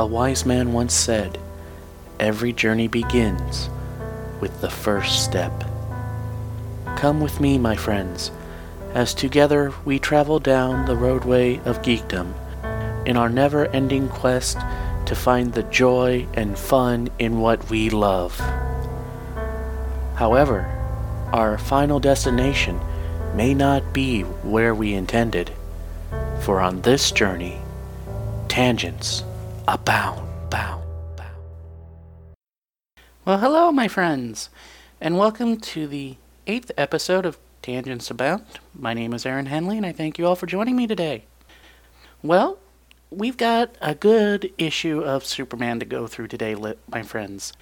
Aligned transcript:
A 0.00 0.06
wise 0.06 0.46
man 0.46 0.72
once 0.72 0.94
said, 0.94 1.38
Every 2.18 2.54
journey 2.54 2.88
begins 2.88 3.68
with 4.40 4.62
the 4.62 4.70
first 4.70 5.22
step. 5.22 5.52
Come 6.96 7.20
with 7.20 7.38
me, 7.38 7.58
my 7.58 7.76
friends, 7.76 8.30
as 8.94 9.12
together 9.12 9.74
we 9.84 9.98
travel 9.98 10.38
down 10.38 10.86
the 10.86 10.96
roadway 10.96 11.58
of 11.66 11.82
geekdom 11.82 12.32
in 13.06 13.18
our 13.18 13.28
never 13.28 13.66
ending 13.66 14.08
quest 14.08 14.56
to 15.04 15.14
find 15.14 15.52
the 15.52 15.64
joy 15.64 16.26
and 16.32 16.58
fun 16.58 17.10
in 17.18 17.40
what 17.40 17.68
we 17.68 17.90
love. 17.90 18.38
However, 20.14 20.62
our 21.30 21.58
final 21.58 22.00
destination 22.00 22.80
may 23.34 23.52
not 23.52 23.92
be 23.92 24.22
where 24.22 24.74
we 24.74 24.94
intended, 24.94 25.52
for 26.40 26.58
on 26.58 26.80
this 26.80 27.12
journey, 27.12 27.58
tangents 28.48 29.24
abound, 29.70 30.50
bound, 30.50 30.82
bound. 31.16 32.34
Well, 33.24 33.38
hello, 33.38 33.70
my 33.70 33.86
friends, 33.86 34.50
and 35.00 35.16
welcome 35.16 35.58
to 35.58 35.86
the 35.86 36.16
eighth 36.48 36.72
episode 36.76 37.24
of 37.24 37.38
Tangents 37.62 38.10
Abound. 38.10 38.42
My 38.74 38.94
name 38.94 39.14
is 39.14 39.24
Aaron 39.24 39.46
Henley, 39.46 39.76
and 39.76 39.86
I 39.86 39.92
thank 39.92 40.18
you 40.18 40.26
all 40.26 40.34
for 40.34 40.46
joining 40.46 40.74
me 40.74 40.88
today. 40.88 41.22
Well, 42.20 42.58
we've 43.12 43.36
got 43.36 43.76
a 43.80 43.94
good 43.94 44.52
issue 44.58 45.02
of 45.02 45.24
Superman 45.24 45.78
to 45.78 45.86
go 45.86 46.08
through 46.08 46.26
today, 46.26 46.56
my 46.90 47.04
friends. 47.04 47.52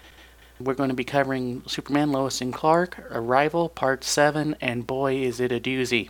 We're 0.59 0.73
going 0.73 0.89
to 0.89 0.97
be 0.97 1.05
covering 1.05 1.63
Superman 1.67 2.11
Lois 2.11 2.41
and 2.41 2.55
Clark, 2.55 3.05
Arrival, 3.11 3.69
Part 3.69 4.03
7, 4.03 4.57
and 4.63 4.87
boy, 4.87 5.17
is 5.17 5.41
it 5.41 5.53
a 5.53 5.61
doozy. 5.61 6.09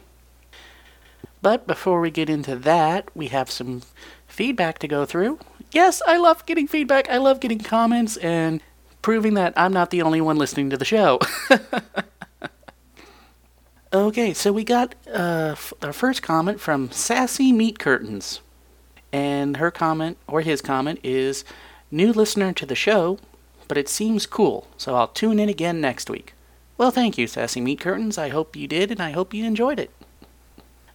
But 1.42 1.66
before 1.66 2.00
we 2.00 2.12
get 2.12 2.30
into 2.30 2.54
that, 2.54 3.08
we 3.16 3.28
have 3.28 3.50
some 3.50 3.82
feedback 4.28 4.78
to 4.78 4.88
go 4.88 5.04
through. 5.04 5.40
Yes, 5.72 6.00
I 6.06 6.16
love 6.16 6.46
getting 6.46 6.66
feedback. 6.66 7.10
I 7.10 7.18
love 7.18 7.40
getting 7.40 7.58
comments 7.58 8.16
and 8.18 8.60
proving 9.02 9.34
that 9.34 9.52
I'm 9.56 9.72
not 9.72 9.90
the 9.90 10.02
only 10.02 10.20
one 10.20 10.38
listening 10.38 10.70
to 10.70 10.76
the 10.76 10.84
show. 10.84 11.18
okay, 13.92 14.32
so 14.32 14.52
we 14.52 14.64
got 14.64 14.94
uh, 15.12 15.54
our 15.82 15.92
first 15.92 16.22
comment 16.22 16.60
from 16.60 16.90
Sassy 16.90 17.52
Meat 17.52 17.78
Curtains. 17.78 18.40
And 19.12 19.56
her 19.56 19.70
comment, 19.70 20.18
or 20.26 20.42
his 20.42 20.60
comment, 20.60 21.00
is 21.02 21.44
New 21.90 22.12
listener 22.12 22.52
to 22.52 22.66
the 22.66 22.74
show, 22.74 23.18
but 23.66 23.78
it 23.78 23.88
seems 23.88 24.26
cool, 24.26 24.68
so 24.76 24.94
I'll 24.94 25.08
tune 25.08 25.38
in 25.38 25.48
again 25.48 25.80
next 25.80 26.10
week. 26.10 26.34
Well, 26.76 26.90
thank 26.90 27.16
you, 27.16 27.26
Sassy 27.26 27.62
Meat 27.62 27.80
Curtains. 27.80 28.18
I 28.18 28.28
hope 28.28 28.54
you 28.54 28.68
did, 28.68 28.90
and 28.90 29.00
I 29.00 29.12
hope 29.12 29.32
you 29.32 29.46
enjoyed 29.46 29.80
it. 29.80 29.90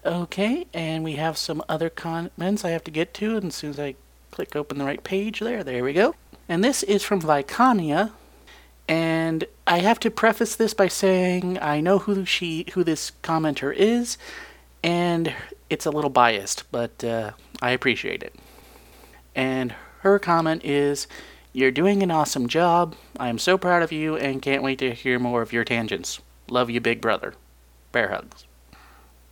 Okay, 0.06 0.68
and 0.72 1.04
we 1.04 1.14
have 1.14 1.36
some 1.36 1.64
other 1.68 1.90
comments 1.90 2.64
I 2.64 2.70
have 2.70 2.84
to 2.84 2.92
get 2.92 3.16
to, 3.16 3.38
and 3.38 3.46
as 3.46 3.56
soon 3.56 3.72
as 3.72 3.80
I 3.80 3.96
click 4.34 4.56
open 4.56 4.80
the 4.80 4.86
right 4.86 5.04
page 5.04 5.40
there, 5.40 5.64
there 5.64 5.84
we 5.84 5.94
go. 5.94 6.16
And 6.50 6.64
this 6.64 6.82
is 6.82 7.04
from 7.04 7.22
Vicania, 7.22 8.12
and 8.88 9.46
I 9.68 9.80
have 9.80 10.00
to 10.00 10.10
preface 10.10 10.56
this 10.56 10.74
by 10.74 10.88
saying 10.88 11.60
I 11.60 11.80
know 11.82 12.00
who 12.00 12.26
she, 12.26 12.66
who 12.74 12.84
this 12.84 13.12
commenter 13.22 13.74
is, 13.74 14.18
and 14.84 15.34
it's 15.70 15.86
a 15.86 15.92
little 15.92 16.10
biased, 16.10 16.64
but 16.72 17.04
uh, 17.04 17.32
I 17.62 17.72
appreciate 17.72 18.24
it. 18.24 18.34
And 19.36 19.76
her 20.02 20.18
comment 20.18 20.66
is 20.66 21.08
you're 21.54 21.72
doing 21.72 22.02
an 22.02 22.10
awesome 22.10 22.48
job. 22.48 22.96
I 23.20 23.30
am 23.30 23.38
so 23.38 23.58
proud 23.60 23.84
of 23.84 23.92
you 23.92 24.18
and 24.18 24.42
can't 24.42 24.64
wait 24.64 24.80
to 24.80 24.94
hear 24.96 25.20
more 25.20 25.44
of 25.44 25.54
your 25.54 25.64
tangents. 25.64 26.20
Love 26.50 26.72
you, 26.72 26.82
big 26.82 27.02
brother. 27.02 27.36
Bear 27.92 28.10
hugs. 28.10 28.46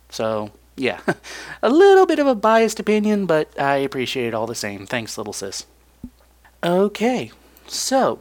So, 0.08 0.52
yeah, 0.82 1.00
a 1.62 1.70
little 1.70 2.06
bit 2.06 2.18
of 2.18 2.26
a 2.26 2.34
biased 2.34 2.80
opinion, 2.80 3.26
but 3.26 3.58
I 3.58 3.76
appreciate 3.76 4.26
it 4.26 4.34
all 4.34 4.48
the 4.48 4.54
same. 4.54 4.84
Thanks, 4.84 5.16
little 5.16 5.32
sis. 5.32 5.64
Okay, 6.64 7.30
so 7.68 8.20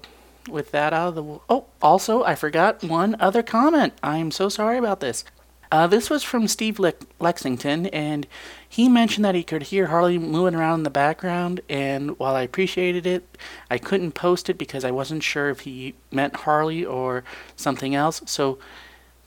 with 0.50 0.72
that 0.72 0.94
out 0.94 1.10
of 1.10 1.16
the 1.16 1.24
oh, 1.50 1.66
also 1.82 2.24
I 2.24 2.36
forgot 2.36 2.84
one 2.84 3.16
other 3.20 3.42
comment. 3.42 3.94
I'm 4.04 4.30
so 4.30 4.48
sorry 4.48 4.78
about 4.78 5.00
this. 5.00 5.24
Uh, 5.72 5.88
this 5.88 6.10
was 6.10 6.22
from 6.22 6.48
Steve 6.48 6.80
Le- 6.80 6.94
Lexington, 7.20 7.88
and 7.88 8.28
he 8.68 8.90
mentioned 8.90 9.24
that 9.24 9.36
he 9.36 9.44
could 9.44 9.64
hear 9.64 9.88
Harley 9.88 10.18
moving 10.18 10.54
around 10.54 10.82
in 10.82 10.84
the 10.84 10.90
background. 10.90 11.62
And 11.70 12.20
while 12.20 12.36
I 12.36 12.42
appreciated 12.42 13.08
it, 13.08 13.38
I 13.70 13.78
couldn't 13.78 14.12
post 14.12 14.50
it 14.50 14.58
because 14.58 14.84
I 14.84 14.92
wasn't 14.92 15.24
sure 15.24 15.50
if 15.50 15.62
he 15.62 15.96
meant 16.12 16.36
Harley 16.36 16.84
or 16.86 17.24
something 17.56 17.96
else. 17.96 18.22
So 18.26 18.60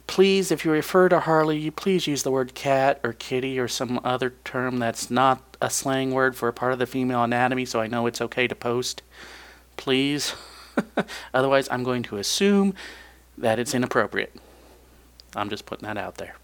please, 0.07 0.51
if 0.51 0.65
you 0.65 0.71
refer 0.71 1.09
to 1.09 1.21
Harley, 1.21 1.57
you 1.57 1.71
please 1.71 2.07
use 2.07 2.23
the 2.23 2.31
word 2.31 2.53
cat 2.53 2.99
or 3.03 3.13
kitty 3.13 3.59
or 3.59 3.67
some 3.67 3.99
other 4.03 4.33
term 4.43 4.77
that's 4.79 5.09
not 5.09 5.57
a 5.61 5.69
slang 5.69 6.11
word 6.11 6.35
for 6.35 6.47
a 6.47 6.53
part 6.53 6.73
of 6.73 6.79
the 6.79 6.85
female 6.85 7.23
anatomy 7.23 7.65
so 7.65 7.79
I 7.79 7.87
know 7.87 8.05
it's 8.05 8.21
okay 8.21 8.47
to 8.47 8.55
post. 8.55 9.01
Please. 9.77 10.35
Otherwise, 11.33 11.67
I'm 11.71 11.83
going 11.83 12.03
to 12.03 12.17
assume 12.17 12.73
that 13.37 13.59
it's 13.59 13.73
inappropriate. 13.73 14.35
I'm 15.35 15.49
just 15.49 15.65
putting 15.65 15.87
that 15.87 15.97
out 15.97 16.15
there. 16.15 16.35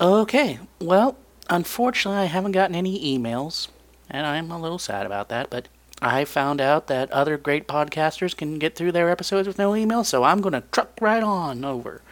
Okay, 0.00 0.58
well, 0.80 1.16
unfortunately, 1.48 2.22
I 2.22 2.26
haven't 2.26 2.52
gotten 2.52 2.74
any 2.74 3.16
emails, 3.16 3.68
and 4.10 4.26
I'm 4.26 4.50
a 4.50 4.60
little 4.60 4.80
sad 4.80 5.06
about 5.06 5.28
that, 5.28 5.50
but 5.50 5.68
I 6.02 6.24
found 6.24 6.60
out 6.60 6.88
that 6.88 7.10
other 7.12 7.38
great 7.38 7.68
podcasters 7.68 8.36
can 8.36 8.58
get 8.58 8.74
through 8.74 8.92
their 8.92 9.08
episodes 9.08 9.46
with 9.46 9.58
no 9.58 9.76
email, 9.76 10.02
so 10.02 10.24
I'm 10.24 10.40
going 10.40 10.52
to 10.52 10.64
truck 10.72 10.90
right 11.00 11.22
on 11.22 11.64
over. 11.64 12.02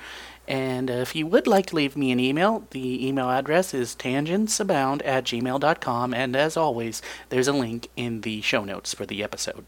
And 0.52 0.90
if 0.90 1.16
you 1.16 1.26
would 1.28 1.46
like 1.46 1.64
to 1.66 1.76
leave 1.76 1.96
me 1.96 2.12
an 2.12 2.20
email, 2.20 2.66
the 2.72 3.08
email 3.08 3.30
address 3.30 3.72
is 3.72 3.96
tangentsabound 3.96 5.00
at 5.02 5.24
gmail.com, 5.24 6.12
and 6.12 6.36
as 6.36 6.58
always, 6.58 7.00
there's 7.30 7.48
a 7.48 7.54
link 7.54 7.88
in 7.96 8.20
the 8.20 8.42
show 8.42 8.62
notes 8.62 8.92
for 8.92 9.06
the 9.06 9.22
episode. 9.22 9.64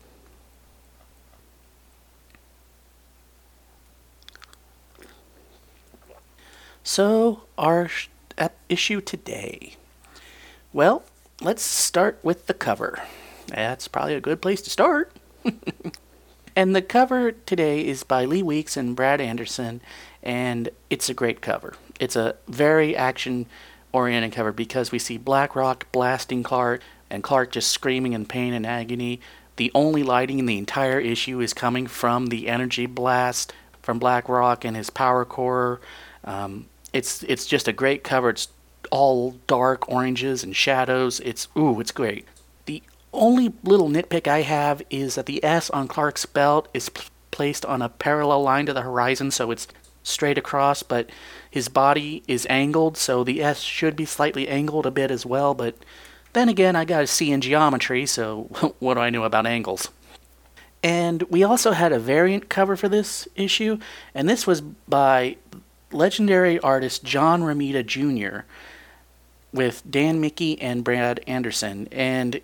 So, 6.82 7.44
our 7.56 7.88
issue 8.68 9.00
today. 9.00 9.76
Well, 10.74 11.04
let's 11.40 11.62
start 11.62 12.18
with 12.22 12.46
the 12.46 12.52
cover. 12.52 13.00
That's 13.46 13.88
probably 13.88 14.16
a 14.16 14.20
good 14.20 14.42
place 14.42 14.60
to 14.60 14.68
start. 14.68 15.16
and 16.54 16.76
the 16.76 16.82
cover 16.82 17.32
today 17.32 17.86
is 17.86 18.02
by 18.02 18.26
Lee 18.26 18.42
Weeks 18.42 18.76
and 18.76 18.94
Brad 18.94 19.22
Anderson, 19.22 19.80
and 20.24 20.70
it's 20.90 21.08
a 21.08 21.14
great 21.14 21.40
cover. 21.40 21.74
It's 22.00 22.16
a 22.16 22.34
very 22.48 22.96
action 22.96 23.46
oriented 23.92 24.32
cover 24.32 24.50
because 24.50 24.90
we 24.90 24.98
see 24.98 25.18
Blackrock 25.18 25.86
blasting 25.92 26.42
Clark 26.42 26.82
and 27.10 27.22
Clark 27.22 27.52
just 27.52 27.70
screaming 27.70 28.14
in 28.14 28.26
pain 28.26 28.52
and 28.52 28.66
agony. 28.66 29.20
The 29.56 29.70
only 29.74 30.02
lighting 30.02 30.40
in 30.40 30.46
the 30.46 30.58
entire 30.58 30.98
issue 30.98 31.40
is 31.40 31.54
coming 31.54 31.86
from 31.86 32.26
the 32.26 32.48
energy 32.48 32.86
blast 32.86 33.52
from 33.82 34.00
Blackrock 34.00 34.64
and 34.64 34.76
his 34.76 34.90
power 34.90 35.24
core. 35.24 35.80
Um, 36.24 36.66
it's 36.92 37.22
it's 37.24 37.46
just 37.46 37.68
a 37.68 37.72
great 37.72 38.02
cover. 38.02 38.30
It's 38.30 38.48
all 38.90 39.36
dark 39.46 39.88
oranges 39.88 40.42
and 40.42 40.56
shadows. 40.56 41.20
It's 41.20 41.46
ooh, 41.56 41.78
it's 41.80 41.92
great. 41.92 42.26
The 42.66 42.82
only 43.12 43.52
little 43.62 43.88
nitpick 43.88 44.26
I 44.26 44.40
have 44.40 44.82
is 44.90 45.14
that 45.14 45.26
the 45.26 45.44
S 45.44 45.70
on 45.70 45.86
Clark's 45.86 46.26
belt 46.26 46.68
is 46.74 46.88
p- 46.88 47.04
placed 47.30 47.64
on 47.64 47.82
a 47.82 47.88
parallel 47.88 48.42
line 48.42 48.66
to 48.66 48.72
the 48.72 48.82
horizon, 48.82 49.30
so 49.30 49.50
it's 49.50 49.68
straight 50.04 50.38
across, 50.38 50.84
but 50.84 51.10
his 51.50 51.68
body 51.68 52.22
is 52.28 52.46
angled, 52.48 52.96
so 52.96 53.24
the 53.24 53.42
S 53.42 53.60
should 53.60 53.96
be 53.96 54.04
slightly 54.04 54.46
angled 54.46 54.86
a 54.86 54.92
bit 54.92 55.10
as 55.10 55.26
well, 55.26 55.54
but 55.54 55.74
then 56.34 56.48
again, 56.48 56.76
I 56.76 56.84
got 56.84 57.02
a 57.02 57.06
C 57.06 57.32
in 57.32 57.40
geometry, 57.40 58.06
so 58.06 58.42
what 58.78 58.94
do 58.94 59.00
I 59.00 59.10
know 59.10 59.24
about 59.24 59.46
angles? 59.46 59.88
And 60.82 61.22
we 61.24 61.42
also 61.42 61.72
had 61.72 61.92
a 61.92 61.98
variant 61.98 62.50
cover 62.50 62.76
for 62.76 62.88
this 62.88 63.26
issue, 63.34 63.78
and 64.14 64.28
this 64.28 64.46
was 64.46 64.60
by 64.60 65.38
legendary 65.90 66.58
artist 66.60 67.04
John 67.04 67.42
Romita 67.42 67.86
Jr. 67.86 68.44
with 69.52 69.82
Dan 69.88 70.20
Miki 70.20 70.60
and 70.60 70.84
Brad 70.84 71.20
Anderson, 71.26 71.88
and 71.90 72.40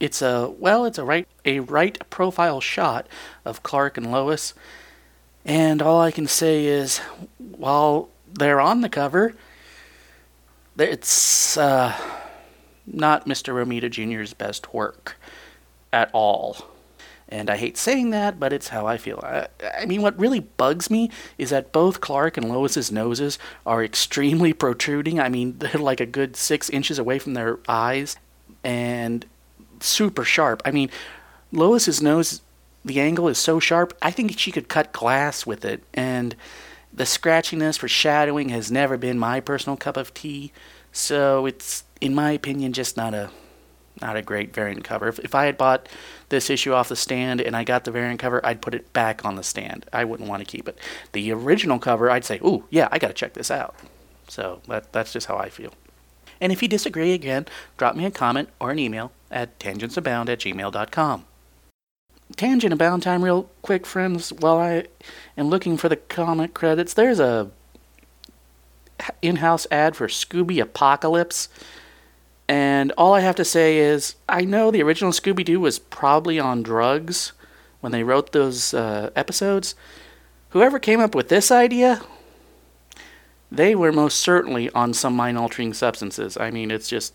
it's 0.00 0.20
a 0.20 0.52
well, 0.58 0.84
it's 0.84 0.98
a 0.98 1.04
right 1.04 1.26
a 1.44 1.60
right 1.60 1.98
profile 2.10 2.60
shot 2.60 3.06
of 3.44 3.62
Clark 3.62 3.96
and 3.96 4.12
Lois, 4.12 4.52
and 5.48 5.80
all 5.80 6.00
I 6.00 6.10
can 6.10 6.26
say 6.26 6.66
is, 6.66 6.98
while 7.38 8.10
they're 8.32 8.60
on 8.60 8.82
the 8.82 8.88
cover, 8.90 9.34
it's 10.78 11.56
uh, 11.56 11.96
not 12.86 13.26
Mr. 13.26 13.54
Romita 13.54 13.90
Jr.'s 13.90 14.34
best 14.34 14.74
work 14.74 15.16
at 15.92 16.10
all. 16.12 16.68
And 17.30 17.50
I 17.50 17.56
hate 17.56 17.76
saying 17.76 18.10
that, 18.10 18.38
but 18.38 18.52
it's 18.52 18.68
how 18.68 18.86
I 18.86 18.98
feel. 18.98 19.20
I, 19.22 19.48
I, 19.80 19.86
mean, 19.86 20.00
what 20.02 20.18
really 20.18 20.40
bugs 20.40 20.90
me 20.90 21.10
is 21.38 21.50
that 21.50 21.72
both 21.72 22.00
Clark 22.00 22.36
and 22.36 22.48
Lois's 22.48 22.92
noses 22.92 23.38
are 23.66 23.82
extremely 23.82 24.52
protruding. 24.54 25.18
I 25.18 25.30
mean, 25.30 25.56
they're 25.58 25.80
like 25.80 26.00
a 26.00 26.06
good 26.06 26.36
six 26.36 26.68
inches 26.68 26.98
away 26.98 27.18
from 27.18 27.32
their 27.34 27.58
eyes 27.68 28.16
and 28.62 29.24
super 29.80 30.24
sharp. 30.24 30.60
I 30.66 30.72
mean, 30.72 30.90
Lois's 31.52 32.02
nose, 32.02 32.42
the 32.88 33.00
angle 33.00 33.28
is 33.28 33.38
so 33.38 33.60
sharp, 33.60 33.96
I 34.02 34.10
think 34.10 34.38
she 34.38 34.50
could 34.50 34.68
cut 34.68 34.92
glass 34.92 35.46
with 35.46 35.64
it. 35.64 35.84
And 35.94 36.34
the 36.92 37.04
scratchiness 37.04 37.78
for 37.78 37.86
shadowing 37.86 38.48
has 38.48 38.72
never 38.72 38.96
been 38.96 39.18
my 39.18 39.40
personal 39.40 39.76
cup 39.76 39.96
of 39.96 40.12
tea. 40.12 40.52
So 40.90 41.46
it's, 41.46 41.84
in 42.00 42.14
my 42.14 42.32
opinion, 42.32 42.72
just 42.72 42.96
not 42.96 43.14
a 43.14 43.30
not 44.00 44.16
a 44.16 44.22
great 44.22 44.54
variant 44.54 44.84
cover. 44.84 45.08
If, 45.08 45.18
if 45.18 45.34
I 45.34 45.46
had 45.46 45.58
bought 45.58 45.88
this 46.28 46.50
issue 46.50 46.72
off 46.72 46.88
the 46.88 46.94
stand 46.94 47.40
and 47.40 47.56
I 47.56 47.64
got 47.64 47.82
the 47.84 47.90
variant 47.90 48.20
cover, 48.20 48.44
I'd 48.46 48.62
put 48.62 48.74
it 48.74 48.92
back 48.92 49.24
on 49.24 49.34
the 49.34 49.42
stand. 49.42 49.86
I 49.92 50.04
wouldn't 50.04 50.28
want 50.28 50.40
to 50.40 50.46
keep 50.46 50.68
it. 50.68 50.78
The 51.10 51.32
original 51.32 51.80
cover, 51.80 52.08
I'd 52.08 52.24
say, 52.24 52.38
ooh, 52.44 52.64
yeah, 52.70 52.86
I 52.92 52.98
got 52.98 53.08
to 53.08 53.14
check 53.14 53.34
this 53.34 53.50
out. 53.50 53.74
So 54.28 54.60
that, 54.68 54.92
that's 54.92 55.12
just 55.12 55.26
how 55.26 55.36
I 55.36 55.48
feel. 55.48 55.74
And 56.40 56.52
if 56.52 56.62
you 56.62 56.68
disagree 56.68 57.12
again, 57.12 57.46
drop 57.76 57.96
me 57.96 58.04
a 58.04 58.10
comment 58.12 58.50
or 58.60 58.70
an 58.70 58.78
email 58.78 59.10
at 59.32 59.58
tangentsabound 59.58 60.28
at. 60.28 61.24
Tangent 62.38 62.72
Abound 62.72 63.02
time, 63.02 63.24
real 63.24 63.50
quick, 63.62 63.84
friends. 63.84 64.32
While 64.32 64.58
I 64.58 64.84
am 65.36 65.48
looking 65.48 65.76
for 65.76 65.88
the 65.88 65.96
comic 65.96 66.54
credits, 66.54 66.94
there's 66.94 67.18
a 67.18 67.50
in-house 69.20 69.66
ad 69.72 69.96
for 69.96 70.06
Scooby 70.06 70.60
Apocalypse. 70.60 71.48
And 72.48 72.92
all 72.96 73.12
I 73.12 73.20
have 73.20 73.34
to 73.36 73.44
say 73.44 73.78
is, 73.78 74.14
I 74.28 74.42
know 74.42 74.70
the 74.70 74.82
original 74.84 75.10
Scooby 75.10 75.44
Doo 75.44 75.58
was 75.58 75.80
probably 75.80 76.38
on 76.38 76.62
drugs 76.62 77.32
when 77.80 77.90
they 77.90 78.04
wrote 78.04 78.30
those 78.30 78.72
uh, 78.72 79.10
episodes. 79.16 79.74
Whoever 80.50 80.78
came 80.78 81.00
up 81.00 81.16
with 81.16 81.28
this 81.28 81.50
idea, 81.50 82.02
they 83.50 83.74
were 83.74 83.92
most 83.92 84.18
certainly 84.18 84.70
on 84.70 84.94
some 84.94 85.14
mind-altering 85.16 85.74
substances. 85.74 86.36
I 86.36 86.52
mean, 86.52 86.70
it's 86.70 86.88
just 86.88 87.14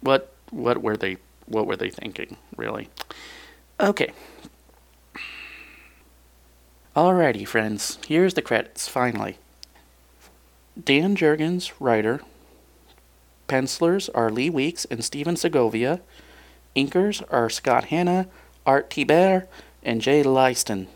what 0.00 0.32
what 0.50 0.82
were 0.82 0.96
they 0.96 1.18
what 1.44 1.66
were 1.66 1.76
they 1.76 1.90
thinking, 1.90 2.38
really? 2.56 2.88
Okay. 3.78 4.12
Alrighty, 6.96 7.46
friends. 7.46 7.98
Here's 8.08 8.32
the 8.32 8.40
credits, 8.40 8.88
finally. 8.88 9.36
Dan 10.82 11.14
Jurgens, 11.14 11.70
writer. 11.78 12.22
Pencilers 13.48 14.08
are 14.08 14.30
Lee 14.30 14.48
Weeks 14.48 14.86
and 14.86 15.04
Stephen 15.04 15.36
Segovia. 15.36 16.00
Inkers 16.74 17.22
are 17.30 17.50
Scott 17.50 17.84
Hanna, 17.86 18.28
Art 18.64 18.88
Thibert, 18.88 19.46
and 19.82 20.00
Jay 20.00 20.22
Leisten. 20.22 20.88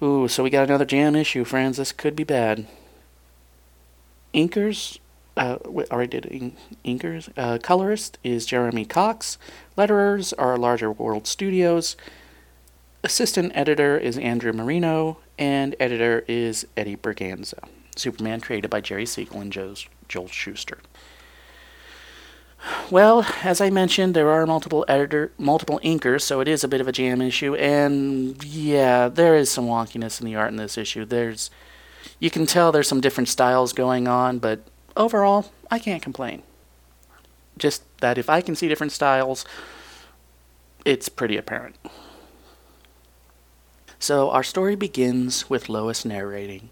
Ooh, 0.00 0.28
so 0.28 0.44
we 0.44 0.50
got 0.50 0.68
another 0.68 0.84
jam 0.84 1.16
issue, 1.16 1.42
friends. 1.42 1.78
This 1.78 1.90
could 1.90 2.14
be 2.14 2.22
bad. 2.22 2.64
Inkers, 4.32 5.00
uh, 5.36 5.56
already 5.90 6.20
did 6.20 6.54
Inkers. 6.84 7.32
Uh, 7.36 7.58
colorist 7.58 8.16
is 8.22 8.46
Jeremy 8.46 8.84
Cox. 8.84 9.38
Letterers 9.76 10.32
are 10.38 10.56
Larger 10.56 10.92
World 10.92 11.26
Studios. 11.26 11.96
Assistant 13.04 13.52
editor 13.54 13.96
is 13.96 14.18
Andrew 14.18 14.52
Marino, 14.52 15.18
and 15.38 15.76
editor 15.78 16.24
is 16.26 16.66
Eddie 16.76 16.96
Berganza. 16.96 17.60
Superman 17.94 18.40
created 18.40 18.70
by 18.70 18.80
Jerry 18.80 19.06
Siegel 19.06 19.40
and 19.40 19.52
Joe's, 19.52 19.86
Joel 20.08 20.26
Shuster. 20.26 20.78
Well, 22.90 23.24
as 23.44 23.60
I 23.60 23.70
mentioned, 23.70 24.14
there 24.14 24.30
are 24.30 24.44
multiple 24.46 24.84
editor, 24.88 25.30
multiple 25.38 25.80
inkers, 25.84 26.22
so 26.22 26.40
it 26.40 26.48
is 26.48 26.64
a 26.64 26.68
bit 26.68 26.80
of 26.80 26.88
a 26.88 26.92
jam 26.92 27.22
issue. 27.22 27.54
And 27.54 28.42
yeah, 28.42 29.08
there 29.08 29.36
is 29.36 29.48
some 29.48 29.66
wonkiness 29.66 30.20
in 30.20 30.26
the 30.26 30.34
art 30.34 30.50
in 30.50 30.56
this 30.56 30.76
issue. 30.76 31.04
There's, 31.04 31.52
you 32.18 32.30
can 32.30 32.46
tell 32.46 32.72
there's 32.72 32.88
some 32.88 33.00
different 33.00 33.28
styles 33.28 33.72
going 33.72 34.08
on, 34.08 34.40
but 34.40 34.60
overall, 34.96 35.52
I 35.70 35.78
can't 35.78 36.02
complain. 36.02 36.42
Just 37.56 37.84
that 38.00 38.18
if 38.18 38.28
I 38.28 38.40
can 38.40 38.56
see 38.56 38.66
different 38.66 38.92
styles, 38.92 39.44
it's 40.84 41.08
pretty 41.08 41.36
apparent. 41.36 41.76
So 43.98 44.30
our 44.30 44.42
story 44.42 44.76
begins 44.76 45.50
with 45.50 45.68
Lois 45.68 46.04
narrating. 46.04 46.70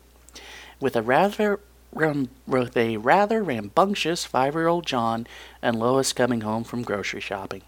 With 0.81 0.97
a 0.97 1.03
rather 1.03 1.61
with 1.93 2.77
a 2.77 2.99
rather 2.99 3.43
rambunctious 3.43 4.25
five-year-old 4.25 4.85
Jon 4.87 5.27
and 5.63 5.79
Lois 5.79 6.13
coming 6.13 6.43
home 6.43 6.63
from 6.63 6.83
grocery 6.83 7.21
shopping. 7.21 7.63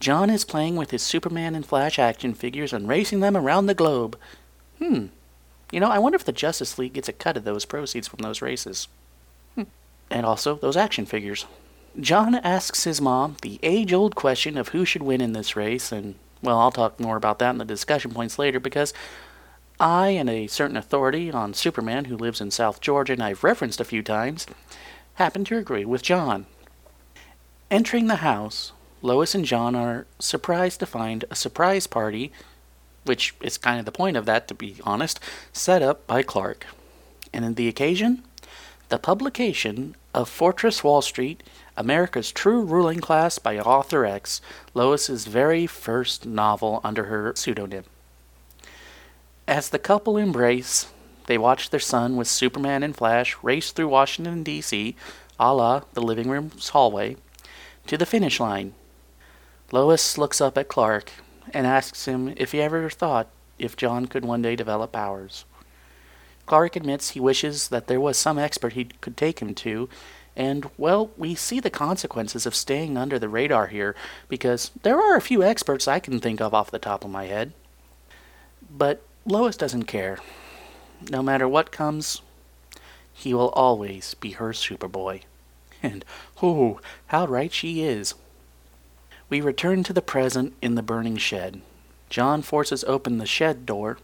Jon 0.00 0.30
is 0.30 0.44
playing 0.44 0.76
with 0.76 0.90
his 0.90 1.02
Superman 1.02 1.54
and 1.54 1.64
Flash 1.64 1.98
action 1.98 2.34
figures 2.34 2.72
and 2.72 2.88
racing 2.88 3.20
them 3.20 3.36
around 3.36 3.66
the 3.66 3.74
globe. 3.74 4.18
Hmm. 4.78 5.06
You 5.70 5.78
know, 5.78 5.90
I 5.90 5.98
wonder 5.98 6.16
if 6.16 6.24
the 6.24 6.32
Justice 6.32 6.78
League 6.78 6.94
gets 6.94 7.08
a 7.08 7.12
cut 7.12 7.36
of 7.36 7.44
those 7.44 7.64
proceeds 7.64 8.08
from 8.08 8.20
those 8.20 8.42
races. 8.42 8.88
Hmm. 9.54 9.64
And 10.10 10.26
also 10.26 10.56
those 10.56 10.76
action 10.76 11.06
figures. 11.06 11.46
Jon 12.00 12.34
asks 12.34 12.84
his 12.84 13.00
mom 13.00 13.36
the 13.42 13.60
age 13.62 13.92
old 13.92 14.14
question 14.14 14.56
of 14.56 14.68
who 14.68 14.84
should 14.84 15.02
win 15.02 15.20
in 15.20 15.34
this 15.34 15.54
race, 15.54 15.92
and, 15.92 16.14
well, 16.42 16.58
I'll 16.58 16.72
talk 16.72 16.98
more 16.98 17.16
about 17.16 17.38
that 17.38 17.50
in 17.50 17.58
the 17.58 17.64
discussion 17.64 18.12
points 18.12 18.38
later 18.38 18.60
because 18.60 18.94
I 19.78 20.08
and 20.08 20.28
a 20.28 20.46
certain 20.46 20.76
authority 20.76 21.30
on 21.30 21.54
Superman 21.54 22.06
who 22.06 22.16
lives 22.16 22.40
in 22.40 22.50
South 22.50 22.80
Georgia 22.80 23.14
and 23.14 23.22
I've 23.22 23.44
referenced 23.44 23.80
a 23.80 23.84
few 23.84 24.02
times 24.02 24.46
happen 25.14 25.44
to 25.44 25.58
agree 25.58 25.84
with 25.84 26.02
Jon. 26.02 26.46
Entering 27.70 28.06
the 28.06 28.16
house, 28.16 28.72
Lois 29.02 29.34
and 29.34 29.44
Jon 29.44 29.74
are 29.74 30.06
surprised 30.18 30.80
to 30.80 30.86
find 30.86 31.24
a 31.30 31.34
surprise 31.34 31.86
party, 31.86 32.32
which 33.04 33.34
is 33.40 33.56
kind 33.56 33.78
of 33.78 33.86
the 33.86 33.92
point 33.92 34.16
of 34.16 34.26
that, 34.26 34.48
to 34.48 34.54
be 34.54 34.76
honest, 34.84 35.20
set 35.52 35.82
up 35.82 36.06
by 36.06 36.22
Clark. 36.22 36.66
And 37.32 37.44
in 37.44 37.54
the 37.54 37.68
occasion, 37.68 38.22
the 38.88 38.98
publication 38.98 39.94
of 40.14 40.28
Fortress 40.28 40.82
Wall 40.82 41.02
Street, 41.02 41.42
America's 41.76 42.32
True 42.32 42.62
Ruling 42.62 43.00
Class 43.00 43.38
by 43.38 43.58
Author 43.58 44.04
X, 44.04 44.40
Lois's 44.74 45.26
very 45.26 45.66
first 45.66 46.26
novel 46.26 46.80
under 46.82 47.04
her 47.04 47.32
pseudonym. 47.36 47.84
As 49.46 49.70
the 49.70 49.78
couple 49.78 50.16
embrace, 50.16 50.88
they 51.26 51.38
watch 51.38 51.70
their 51.70 51.80
son 51.80 52.16
with 52.16 52.28
Superman 52.28 52.82
and 52.82 52.96
Flash 52.96 53.36
race 53.42 53.72
through 53.72 53.88
Washington, 53.88 54.42
D.C., 54.42 54.96
a 55.38 55.54
la 55.54 55.82
the 55.94 56.02
living 56.02 56.28
room's 56.28 56.70
hallway, 56.70 57.16
to 57.86 57.96
the 57.96 58.06
finish 58.06 58.40
line. 58.40 58.74
Lois 59.72 60.18
looks 60.18 60.40
up 60.40 60.58
at 60.58 60.68
Clark 60.68 61.12
and 61.54 61.66
asks 61.66 62.06
him 62.06 62.34
if 62.36 62.52
he 62.52 62.60
ever 62.60 62.90
thought 62.90 63.28
if 63.58 63.76
Jon 63.76 64.06
could 64.06 64.24
one 64.24 64.42
day 64.42 64.56
develop 64.56 64.92
powers. 64.92 65.44
Clark 66.50 66.74
admits 66.74 67.10
he 67.10 67.20
wishes 67.20 67.68
that 67.68 67.86
there 67.86 68.00
was 68.00 68.16
some 68.16 68.36
expert 68.36 68.72
he 68.72 68.86
could 69.00 69.16
take 69.16 69.38
him 69.38 69.54
to, 69.54 69.88
and, 70.34 70.68
well, 70.76 71.12
we 71.16 71.36
see 71.36 71.60
the 71.60 71.70
consequences 71.70 72.44
of 72.44 72.56
staying 72.56 72.98
under 72.98 73.20
the 73.20 73.28
radar 73.28 73.68
here, 73.68 73.94
because 74.28 74.72
there 74.82 74.98
are 74.98 75.14
a 75.14 75.20
few 75.20 75.44
experts 75.44 75.86
I 75.86 76.00
can 76.00 76.18
think 76.18 76.40
of 76.40 76.52
off 76.52 76.72
the 76.72 76.80
top 76.80 77.04
of 77.04 77.10
my 77.12 77.26
head. 77.26 77.52
But 78.68 79.00
Lois 79.24 79.56
doesn't 79.56 79.84
care. 79.84 80.18
No 81.08 81.22
matter 81.22 81.46
what 81.46 81.70
comes, 81.70 82.20
he 83.12 83.32
will 83.32 83.50
always 83.50 84.14
be 84.14 84.32
her 84.32 84.50
Superboy. 84.50 85.22
And, 85.84 86.04
oh, 86.42 86.80
how 87.06 87.28
right 87.28 87.52
she 87.52 87.84
is. 87.84 88.14
We 89.28 89.40
return 89.40 89.84
to 89.84 89.92
the 89.92 90.02
present 90.02 90.54
in 90.60 90.74
the 90.74 90.82
burning 90.82 91.16
shed. 91.16 91.62
Jon 92.08 92.42
forces 92.42 92.82
open 92.88 93.18
the 93.18 93.24
shed 93.24 93.64
door, 93.66 93.98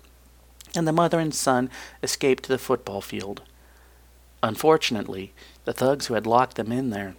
and 0.77 0.87
the 0.87 0.93
mother 0.93 1.19
and 1.19 1.35
son 1.35 1.71
escape 2.03 2.41
to 2.43 2.49
the 2.49 2.59
football 2.59 3.01
field. 3.01 3.43
Unfortunately, 4.43 5.33
the 5.65 5.73
thugs 5.73 6.07
who 6.07 6.15
had 6.15 6.27
locked 6.27 6.57
them 6.57 6.71
in 6.71 6.91
there 6.91 7.15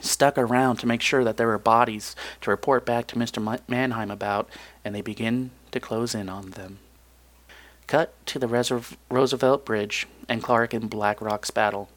stuck 0.00 0.38
around 0.38 0.76
to 0.76 0.86
make 0.86 1.02
sure 1.02 1.24
that 1.24 1.36
there 1.36 1.46
were 1.46 1.58
bodies 1.58 2.14
to 2.40 2.50
report 2.50 2.84
back 2.84 3.06
to 3.08 3.16
Mr. 3.16 3.60
Mannheim 3.68 4.10
about, 4.10 4.48
and 4.84 4.94
they 4.94 5.00
begin 5.00 5.50
to 5.70 5.80
close 5.80 6.14
in 6.14 6.28
on 6.28 6.50
them. 6.50 6.78
Cut 7.86 8.14
to 8.26 8.38
the 8.38 8.46
Roosevelt 9.10 9.64
Bridge 9.64 10.06
and 10.28 10.42
Clark 10.42 10.74
and 10.74 10.90
Blackrock's 10.90 11.50
battle. 11.50 11.88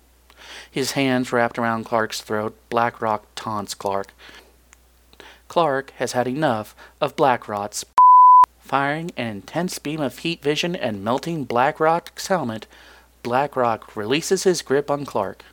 His 0.69 0.93
hands 0.93 1.31
wrapped 1.31 1.59
around 1.59 1.83
Clark's 1.83 2.21
throat, 2.21 2.55
Blackrock 2.69 3.25
taunts 3.35 3.73
Clark. 3.73 4.13
Clark 5.47 5.91
has 5.97 6.13
had 6.13 6.27
enough 6.27 6.73
of 7.01 7.15
Blackrock's 7.15 7.83
firing 8.61 9.11
an 9.17 9.27
intense 9.27 9.79
beam 9.79 9.99
of 9.99 10.19
heat 10.19 10.41
vision 10.41 10.75
and 10.75 11.03
melting 11.03 11.43
Blackrock's 11.43 12.27
helmet. 12.27 12.67
Blackrock 13.23 13.95
releases 13.95 14.43
his 14.43 14.61
grip 14.61 14.89
on 14.89 15.05
Clark. 15.05 15.43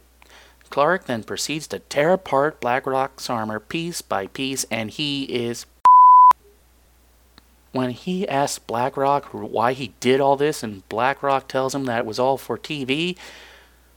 Clark 0.71 1.07
then 1.07 1.25
proceeds 1.25 1.67
to 1.69 1.79
tear 1.79 2.13
apart 2.13 2.61
Blackrock's 2.61 3.29
armor 3.29 3.59
piece 3.59 4.03
by 4.03 4.27
piece, 4.29 4.65
and 4.71 4.91
he 4.91 5.25
is 5.25 5.67
when 7.73 7.91
he 7.91 8.29
asks 8.29 8.59
BlackRock 8.59 9.27
why 9.33 9.73
he 9.73 9.95
did 10.01 10.21
all 10.21 10.37
this, 10.37 10.63
and 10.63 10.89
BlackRock 10.89 11.49
tells 11.49 11.75
him 11.75 11.85
that 11.85 12.01
it 12.01 12.07
was 12.07 12.19
all 12.19 12.37
for 12.37 12.59
TV, 12.59 13.17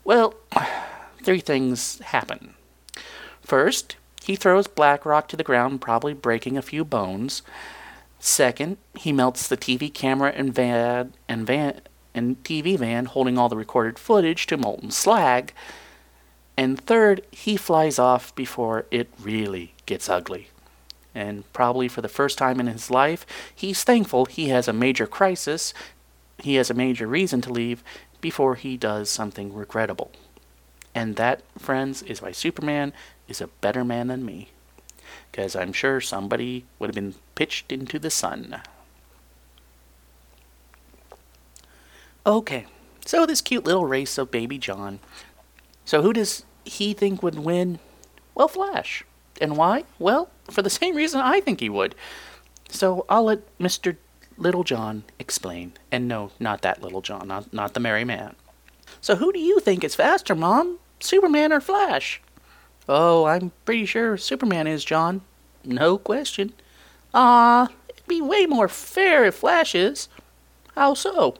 well, 0.04 0.34
three 1.24 1.42
things 1.42 2.00
happen. 2.00 2.56
First, 3.42 3.98
he 4.24 4.36
throws 4.36 4.68
BlackRock 4.68 5.28
to 5.30 5.38
the 5.38 5.44
ground, 5.44 5.82
probably 5.82 6.14
breaking 6.14 6.58
a 6.58 6.62
few 6.62 6.86
bones. 6.86 7.42
Second, 8.22 8.78
he 8.96 9.12
melts 9.12 9.48
the 9.48 9.58
TV 9.58 9.94
camera 9.94 10.32
and 10.34 10.54
van 10.54 11.14
and 11.28 11.46
van 11.46 11.82
and 12.14 12.42
TV 12.44 12.78
van 12.78 13.06
holding 13.06 13.38
all 13.38 13.50
the 13.50 13.58
recorded 13.58 14.00
footage 14.00 14.46
to 14.48 14.58
molten 14.58 14.92
slag. 14.92 15.54
And 16.56 16.80
third, 16.80 17.26
he 17.32 17.58
flies 17.58 18.00
off 18.00 18.34
before 18.36 18.86
it 18.92 19.10
really 19.20 19.74
gets 19.86 20.08
ugly 20.08 20.48
and 21.14 21.52
probably 21.54 21.88
for 21.88 22.02
the 22.02 22.10
first 22.10 22.38
time 22.38 22.60
in 22.60 22.68
his 22.68 22.90
life, 22.90 23.26
he's 23.54 23.84
thankful 23.84 24.26
he 24.26 24.50
has 24.50 24.68
a 24.68 24.74
major 24.74 25.08
crisis, 25.08 25.74
he 26.38 26.56
has 26.56 26.70
a 26.70 26.76
major 26.76 27.08
reason 27.08 27.42
to 27.42 27.52
leave 27.52 27.84
before 28.22 28.56
he 28.56 28.78
does 28.78 29.10
something 29.10 29.54
regrettable. 29.54 30.12
And 30.94 31.16
that, 31.16 31.42
friends, 31.58 32.02
is 32.04 32.22
why 32.22 32.32
Superman 32.32 32.94
is 33.28 33.42
a 33.42 33.48
better 33.48 33.84
man 33.84 34.08
than 34.08 34.26
me. 34.26 34.50
Because 35.32 35.56
I'm 35.56 35.74
sure 35.74 36.02
somebody 36.02 36.66
would 36.78 36.88
have 36.88 36.96
been 36.96 37.16
pitched 37.36 37.72
into 37.72 38.00
the 38.00 38.10
sun. 38.10 38.62
Okay, 42.26 42.66
so 43.06 43.26
this 43.26 43.42
cute 43.42 43.64
little 43.64 43.86
race 43.86 44.18
of 44.18 44.30
Baby 44.30 44.58
Jon. 44.58 45.00
So 45.86 46.02
who 46.02 46.14
does 46.14 46.46
he 46.66 46.94
think 46.94 47.24
would 47.24 47.40
win? 47.40 47.80
Well, 48.36 48.48
Flash. 48.48 49.04
And 49.40 49.58
why? 49.58 49.86
Well, 49.98 50.30
for 50.50 50.62
the 50.62 50.70
same 50.70 50.96
reason 50.96 51.20
I 51.20 51.42
think 51.42 51.60
he 51.60 51.70
would. 51.70 51.96
So 52.70 53.06
I'll 53.10 53.24
let 53.24 53.58
Mr. 53.58 53.98
Little 54.38 54.64
John 54.64 55.04
explain. 55.18 55.74
And 55.92 56.08
no, 56.08 56.32
not 56.40 56.62
that 56.62 56.82
Little 56.82 57.02
John, 57.02 57.28
not, 57.28 57.52
not 57.52 57.74
the 57.74 57.80
merry 57.80 58.06
man. 58.06 58.36
So 59.02 59.16
who 59.16 59.34
do 59.34 59.40
you 59.40 59.60
think 59.60 59.84
is 59.84 59.96
faster, 59.96 60.36
Mom? 60.36 60.78
Superman 61.00 61.52
or 61.52 61.62
Flash? 61.62 62.22
Oh, 62.90 63.26
I'm 63.26 63.52
pretty 63.66 63.86
sure 63.86 64.18
Superman 64.18 64.68
is, 64.68 64.84
Jon. 64.84 65.22
No 65.64 65.98
question. 65.98 66.54
Ah, 67.14 67.70
it'd 67.90 68.08
be 68.08 68.22
way 68.22 68.46
more 68.46 68.68
fair 68.68 69.26
if 69.26 69.36
Flash 69.36 69.76
is. 69.76 70.08
How 70.76 70.94
so? 70.94 71.36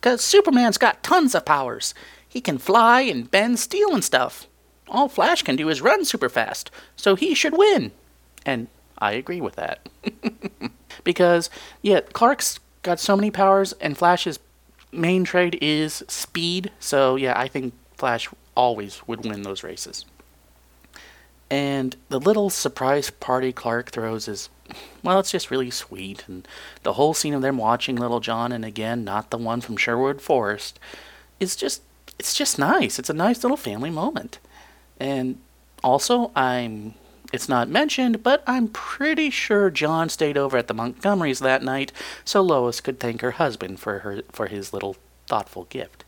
'Cause 0.00 0.22
Superman's 0.22 0.78
got 0.78 1.02
tons 1.02 1.34
of 1.34 1.44
powers. 1.44 1.94
He 2.28 2.40
can 2.40 2.58
fly 2.58 3.00
and 3.00 3.30
bend 3.30 3.58
steel 3.58 3.94
and 3.94 4.04
stuff. 4.04 4.46
All 4.88 5.08
Flash 5.08 5.42
can 5.42 5.56
do 5.56 5.68
is 5.68 5.80
run 5.80 6.04
super 6.04 6.28
fast, 6.28 6.70
so 6.94 7.14
he 7.16 7.34
should 7.34 7.56
win. 7.56 7.92
And 8.44 8.68
I 8.98 9.12
agree 9.12 9.40
with 9.40 9.56
that. 9.56 9.88
because, 11.04 11.50
yeah, 11.82 12.00
Clark's 12.12 12.60
got 12.82 13.00
so 13.00 13.16
many 13.16 13.30
powers, 13.30 13.72
and 13.80 13.96
Flash's 13.98 14.38
main 14.92 15.24
trade 15.24 15.58
is 15.60 16.04
speed. 16.08 16.70
So, 16.78 17.16
yeah, 17.16 17.36
I 17.38 17.48
think 17.48 17.74
Flash 17.96 18.28
always 18.54 19.02
would 19.08 19.24
win 19.24 19.42
those 19.42 19.64
races. 19.64 20.04
And 21.50 21.96
the 22.08 22.18
little 22.18 22.50
surprise 22.50 23.10
party 23.10 23.52
Clark 23.52 23.90
throws 23.90 24.26
is, 24.26 24.48
well, 25.02 25.20
it's 25.20 25.30
just 25.30 25.50
really 25.50 25.70
sweet. 25.70 26.24
And 26.26 26.46
the 26.82 26.94
whole 26.94 27.14
scene 27.14 27.34
of 27.34 27.42
them 27.42 27.56
watching 27.56 27.96
Little 27.96 28.20
John, 28.20 28.50
and 28.50 28.64
again, 28.64 29.04
not 29.04 29.30
the 29.30 29.38
one 29.38 29.60
from 29.60 29.76
Sherwood 29.76 30.20
Forest, 30.20 30.80
is 31.38 31.54
just, 31.54 31.82
it's 32.18 32.34
just 32.34 32.58
nice. 32.58 32.98
It's 32.98 33.10
a 33.10 33.14
nice 33.14 33.44
little 33.44 33.56
family 33.56 33.90
moment. 33.90 34.38
And 34.98 35.38
also, 35.84 36.32
I'm, 36.34 36.94
it's 37.32 37.48
not 37.48 37.68
mentioned, 37.68 38.24
but 38.24 38.42
I'm 38.46 38.66
pretty 38.66 39.30
sure 39.30 39.70
Jon 39.70 40.08
stayed 40.08 40.36
over 40.36 40.56
at 40.56 40.66
the 40.66 40.74
Montgomerys 40.74 41.40
that 41.40 41.62
night 41.62 41.92
so 42.24 42.40
Lois 42.40 42.80
could 42.80 42.98
thank 42.98 43.20
her 43.20 43.32
husband 43.32 43.78
for 43.78 44.00
her, 44.00 44.22
for 44.32 44.48
his 44.48 44.72
little 44.72 44.96
thoughtful 45.28 45.64
gift. 45.70 46.04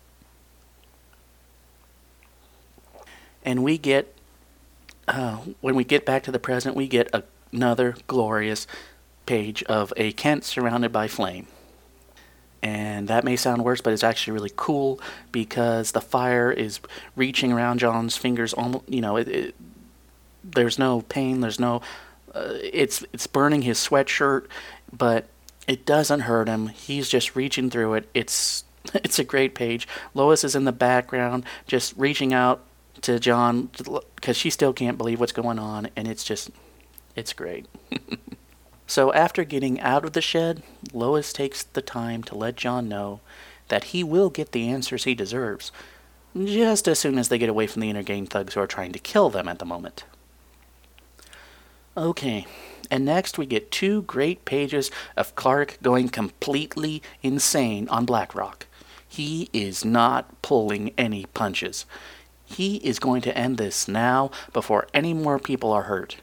And 3.44 3.62
we 3.62 3.78
get 3.78 4.17
uh, 5.08 5.38
when 5.60 5.74
we 5.74 5.84
get 5.84 6.04
back 6.04 6.22
to 6.24 6.32
the 6.32 6.38
present, 6.38 6.76
we 6.76 6.86
get 6.86 7.08
a, 7.14 7.24
another 7.52 7.96
glorious 8.06 8.66
page 9.26 9.62
of 9.64 9.92
a 9.96 10.12
Kent 10.12 10.44
surrounded 10.44 10.92
by 10.92 11.08
flame. 11.08 11.46
And 12.62 13.08
that 13.08 13.24
may 13.24 13.36
sound 13.36 13.64
worse, 13.64 13.80
but 13.80 13.92
it's 13.92 14.02
actually 14.02 14.32
really 14.32 14.52
cool 14.56 15.00
because 15.30 15.92
the 15.92 16.00
fire 16.00 16.50
is 16.50 16.80
reaching 17.14 17.52
around 17.52 17.78
Jon's 17.78 18.16
fingers. 18.16 18.52
Almost, 18.52 18.88
you 18.88 19.00
know, 19.00 19.16
it, 19.16 19.28
it, 19.28 19.54
there's 20.42 20.78
no 20.78 21.02
pain. 21.02 21.40
There's 21.40 21.60
no. 21.60 21.82
Uh, 22.34 22.54
it's 22.60 23.04
it's 23.12 23.28
burning 23.28 23.62
his 23.62 23.78
sweatshirt, 23.78 24.46
but 24.92 25.28
it 25.68 25.86
doesn't 25.86 26.20
hurt 26.20 26.48
him. 26.48 26.68
He's 26.68 27.08
just 27.08 27.36
reaching 27.36 27.70
through 27.70 27.94
it. 27.94 28.08
It's 28.12 28.64
it's 28.94 29.20
a 29.20 29.24
great 29.24 29.54
page. 29.54 29.86
Lois 30.12 30.42
is 30.42 30.56
in 30.56 30.64
the 30.64 30.72
background, 30.72 31.44
just 31.68 31.94
reaching 31.96 32.34
out 32.34 32.64
to 33.02 33.18
Jon 33.18 33.70
because 34.14 34.36
she 34.36 34.50
still 34.50 34.72
can't 34.72 34.98
believe 34.98 35.20
what's 35.20 35.32
going 35.32 35.58
on, 35.58 35.88
and 35.96 36.08
it's 36.08 36.24
just, 36.24 36.50
it's 37.16 37.32
great. 37.32 37.66
so 38.86 39.12
after 39.12 39.44
getting 39.44 39.80
out 39.80 40.04
of 40.04 40.12
the 40.12 40.20
shed, 40.20 40.62
Lois 40.92 41.32
takes 41.32 41.62
the 41.62 41.82
time 41.82 42.22
to 42.24 42.34
let 42.34 42.56
Jon 42.56 42.88
know 42.88 43.20
that 43.68 43.84
he 43.84 44.02
will 44.02 44.30
get 44.30 44.52
the 44.52 44.68
answers 44.68 45.04
he 45.04 45.14
deserves, 45.14 45.72
just 46.36 46.88
as 46.88 46.98
soon 46.98 47.18
as 47.18 47.28
they 47.28 47.38
get 47.38 47.48
away 47.48 47.66
from 47.66 47.80
the 47.80 47.92
Intergang 47.92 48.28
thugs 48.28 48.54
who 48.54 48.60
are 48.60 48.66
trying 48.66 48.92
to 48.92 48.98
kill 48.98 49.30
them 49.30 49.48
at 49.48 49.58
the 49.58 49.64
moment. 49.64 50.04
Okay, 51.96 52.46
and 52.90 53.04
next 53.04 53.38
we 53.38 53.46
get 53.46 53.70
two 53.70 54.02
great 54.02 54.44
pages 54.44 54.90
of 55.16 55.34
Clark 55.34 55.78
going 55.82 56.08
completely 56.08 57.02
insane 57.22 57.88
on 57.88 58.04
Blackrock. 58.04 58.66
He 59.08 59.48
is 59.52 59.84
not 59.84 60.42
pulling 60.42 60.92
any 60.96 61.24
punches. 61.34 61.86
He 62.50 62.76
is 62.76 62.98
going 62.98 63.20
to 63.22 63.36
end 63.36 63.58
this 63.58 63.86
now 63.86 64.30
before 64.52 64.88
any 64.94 65.12
more 65.12 65.38
people 65.38 65.70
are 65.70 65.82
hurt. 65.82 66.16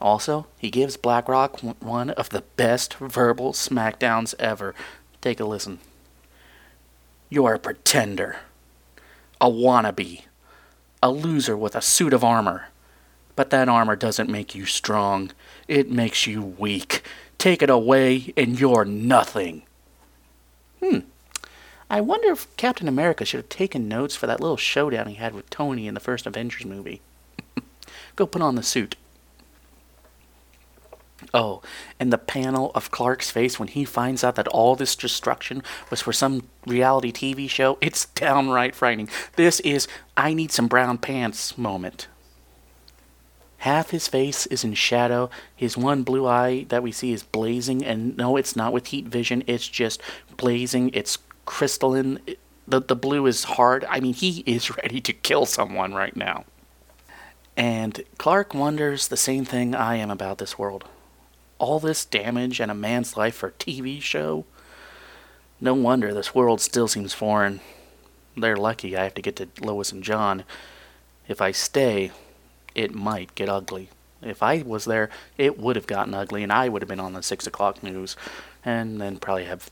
Also, 0.00 0.46
he 0.58 0.70
gives 0.70 0.96
Blackrock 0.96 1.60
one 1.80 2.10
of 2.10 2.28
the 2.28 2.42
best 2.56 2.94
verbal 2.94 3.52
smackdowns 3.52 4.34
ever. 4.38 4.74
Take 5.20 5.40
a 5.40 5.44
listen. 5.44 5.80
You're 7.30 7.54
a 7.54 7.58
pretender, 7.58 8.36
a 9.40 9.50
wannabe, 9.50 10.22
a 11.02 11.10
loser 11.10 11.56
with 11.56 11.74
a 11.74 11.82
suit 11.82 12.12
of 12.12 12.22
armor. 12.22 12.66
But 13.34 13.50
that 13.50 13.68
armor 13.68 13.96
doesn't 13.96 14.30
make 14.30 14.54
you 14.54 14.66
strong, 14.66 15.32
it 15.66 15.90
makes 15.90 16.26
you 16.26 16.42
weak. 16.42 17.02
Take 17.38 17.62
it 17.62 17.70
away, 17.70 18.32
and 18.36 18.58
you're 18.60 18.84
nothing. 18.84 19.62
Hmm. 20.82 21.00
I 21.90 22.00
wonder 22.00 22.30
if 22.30 22.54
Captain 22.56 22.88
America 22.88 23.24
should 23.24 23.38
have 23.38 23.48
taken 23.48 23.88
notes 23.88 24.14
for 24.14 24.26
that 24.26 24.40
little 24.40 24.56
showdown 24.56 25.08
he 25.08 25.14
had 25.14 25.34
with 25.34 25.48
Tony 25.48 25.86
in 25.86 25.94
the 25.94 26.00
first 26.00 26.26
Avengers 26.26 26.66
movie. 26.66 27.00
Go 28.16 28.26
put 28.26 28.42
on 28.42 28.56
the 28.56 28.62
suit. 28.62 28.96
Oh, 31.34 31.62
and 31.98 32.12
the 32.12 32.18
panel 32.18 32.70
of 32.74 32.90
Clark's 32.90 33.30
face 33.30 33.58
when 33.58 33.68
he 33.68 33.84
finds 33.84 34.22
out 34.22 34.36
that 34.36 34.48
all 34.48 34.76
this 34.76 34.94
destruction 34.94 35.62
was 35.90 36.00
for 36.00 36.12
some 36.12 36.48
reality 36.66 37.12
TV 37.12 37.50
show, 37.50 37.76
it's 37.80 38.06
downright 38.14 38.74
frightening. 38.74 39.08
This 39.36 39.60
is 39.60 39.88
I 40.16 40.34
need 40.34 40.52
some 40.52 40.68
brown 40.68 40.98
pants 40.98 41.58
moment. 41.58 42.06
Half 43.62 43.90
his 43.90 44.06
face 44.06 44.46
is 44.46 44.62
in 44.62 44.74
shadow. 44.74 45.30
His 45.56 45.76
one 45.76 46.04
blue 46.04 46.26
eye 46.26 46.64
that 46.68 46.82
we 46.82 46.92
see 46.92 47.12
is 47.12 47.24
blazing, 47.24 47.84
and 47.84 48.16
no, 48.16 48.36
it's 48.36 48.54
not 48.54 48.72
with 48.72 48.88
heat 48.88 49.06
vision, 49.06 49.42
it's 49.48 49.66
just 49.66 50.00
blazing. 50.36 50.90
It's 50.94 51.18
crystalline. 51.48 52.20
The, 52.68 52.82
the 52.82 52.94
blue 52.94 53.24
is 53.24 53.44
hard. 53.44 53.86
I 53.88 54.00
mean, 54.00 54.12
he 54.12 54.44
is 54.44 54.76
ready 54.82 55.00
to 55.00 55.14
kill 55.14 55.46
someone 55.46 55.94
right 55.94 56.14
now. 56.14 56.44
And 57.56 58.04
Clark 58.18 58.52
wonders 58.52 59.08
the 59.08 59.16
same 59.16 59.46
thing 59.46 59.74
I 59.74 59.96
am 59.96 60.10
about 60.10 60.36
this 60.36 60.58
world. 60.58 60.84
All 61.58 61.80
this 61.80 62.04
damage 62.04 62.60
and 62.60 62.70
a 62.70 62.74
man's 62.74 63.16
life 63.16 63.34
for 63.34 63.48
a 63.48 63.52
TV 63.52 64.00
show? 64.00 64.44
No 65.58 65.72
wonder 65.72 66.12
this 66.12 66.34
world 66.34 66.60
still 66.60 66.86
seems 66.86 67.14
foreign. 67.14 67.60
They're 68.36 68.56
lucky 68.56 68.94
I 68.94 69.04
have 69.04 69.14
to 69.14 69.22
get 69.22 69.36
to 69.36 69.48
Lois 69.60 69.90
and 69.90 70.04
Jon. 70.04 70.44
If 71.26 71.40
I 71.40 71.50
stay, 71.50 72.12
it 72.74 72.94
might 72.94 73.34
get 73.34 73.48
ugly. 73.48 73.88
If 74.20 74.42
I 74.42 74.62
was 74.62 74.84
there, 74.84 75.08
it 75.38 75.58
would 75.58 75.76
have 75.76 75.86
gotten 75.86 76.14
ugly, 76.14 76.42
and 76.42 76.52
I 76.52 76.68
would 76.68 76.82
have 76.82 76.88
been 76.88 77.00
on 77.00 77.14
the 77.14 77.22
6 77.22 77.46
o'clock 77.46 77.82
news, 77.82 78.16
and 78.64 79.00
then 79.00 79.16
probably 79.16 79.46
have 79.46 79.70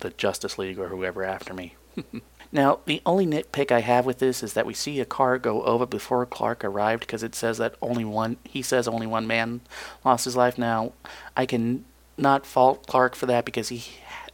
the 0.00 0.10
Justice 0.10 0.58
League 0.58 0.78
or 0.78 0.88
whoever 0.88 1.24
after 1.24 1.54
me. 1.54 1.74
now, 2.52 2.80
the 2.84 3.02
only 3.04 3.26
nitpick 3.26 3.72
I 3.72 3.80
have 3.80 4.06
with 4.06 4.18
this 4.18 4.42
is 4.42 4.52
that 4.54 4.66
we 4.66 4.74
see 4.74 5.00
a 5.00 5.04
car 5.04 5.38
go 5.38 5.62
over 5.62 5.86
before 5.86 6.24
Clark 6.26 6.64
arrived 6.64 7.00
because 7.00 7.22
it 7.22 7.34
says 7.34 7.58
that 7.58 7.74
only 7.80 8.04
one, 8.04 8.36
he 8.44 8.62
says 8.62 8.86
only 8.88 9.06
one 9.06 9.26
man 9.26 9.60
lost 10.04 10.24
his 10.24 10.36
life. 10.36 10.58
Now, 10.58 10.92
I 11.36 11.46
can 11.46 11.84
not 12.16 12.46
fault 12.46 12.86
Clark 12.86 13.14
for 13.14 13.26
that 13.26 13.44
because 13.44 13.68
he 13.68 13.84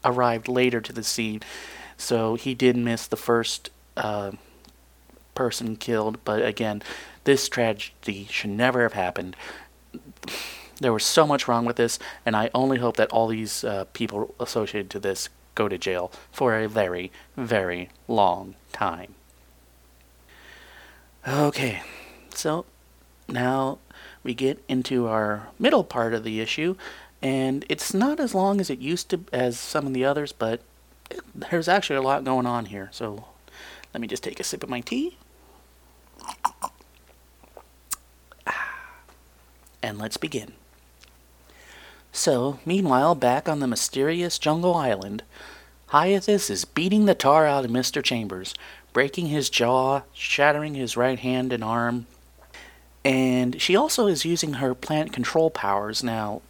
arrived 0.05 0.49
later 0.49 0.81
to 0.81 0.93
the 0.93 1.05
scene, 1.05 1.41
so 1.97 2.35
he 2.35 2.55
did 2.55 2.77
miss 2.77 3.07
the 3.07 3.17
first 3.17 3.71
uh, 3.97 4.33
person 5.35 5.77
killed. 5.77 6.19
But 6.25 6.45
again, 6.45 6.83
this 7.25 7.49
tragedy 7.49 8.27
should 8.31 8.51
never 8.51 8.83
have 8.83 8.93
happened. 8.95 9.37
There 10.81 10.93
was 10.93 11.05
so 11.05 11.27
much 11.27 11.47
wrong 11.47 11.65
with 11.65 11.77
this, 11.77 11.99
and 12.27 12.35
I 12.35 12.51
only 12.53 12.79
hope 12.79 12.97
that 12.97 13.11
all 13.11 13.29
these 13.29 13.63
uh, 13.63 13.85
people 13.93 14.35
associated 14.41 14.91
to 14.91 15.01
this 15.01 15.29
go 15.55 15.69
to 15.69 15.79
jail 15.79 16.11
for 16.33 16.57
a 16.57 16.69
very, 16.69 17.11
very 17.37 17.91
long 18.09 18.55
time. 18.73 19.15
Okay, 21.27 21.83
so 22.35 22.67
now 23.29 23.79
we 24.23 24.35
get 24.35 24.63
into 24.69 25.07
our 25.07 25.49
middle 25.59 25.85
part 25.85 26.13
of 26.13 26.25
the 26.25 26.41
issue, 26.41 26.77
and 27.23 27.65
it's 27.69 27.95
not 27.95 28.21
as 28.21 28.35
long 28.35 28.61
as 28.61 28.69
it 28.69 28.79
used 28.79 29.09
to 29.11 29.25
as 29.33 29.59
some 29.59 29.87
of 29.87 29.95
the 29.95 30.05
others, 30.05 30.33
but 30.33 30.61
there's 31.35 31.69
actually 31.69 31.97
a 31.97 32.03
lot 32.03 32.25
going 32.25 32.47
on 32.47 32.67
here. 32.67 32.89
So 32.93 33.27
let 33.95 34.01
me 34.01 34.07
just 34.07 34.23
take 34.23 34.41
a 34.41 34.45
sip 34.45 34.63
of 34.63 34.69
my 34.69 34.81
tea. 34.81 35.17
Ah, 38.47 38.81
and 39.83 39.99
let's 39.99 40.17
begin. 40.17 40.53
So, 42.17 42.61
meanwhile, 42.65 43.17
back 43.17 43.49
on 43.49 43.59
the 43.59 43.67
mysterious 43.67 44.39
jungle 44.39 44.77
island, 44.77 45.25
Hyathis 45.89 46.49
is 46.49 46.65
beating 46.65 47.07
the 47.07 47.15
tar 47.15 47.45
out 47.45 47.65
of 47.65 47.73
Mr. 47.73 48.05
Chambers, 48.05 48.55
breaking 48.93 49.27
his 49.27 49.51
jaw, 49.51 50.03
shattering 50.13 50.75
his 50.75 50.97
right 50.97 51.19
hand 51.19 51.53
and 51.53 51.65
arm. 51.65 52.07
And 53.05 53.61
she 53.61 53.75
also 53.75 54.07
is 54.07 54.25
using 54.25 54.55
her 54.55 54.77
plant 54.77 55.13
control 55.13 55.51
powers 55.51 56.05
now. 56.05 56.41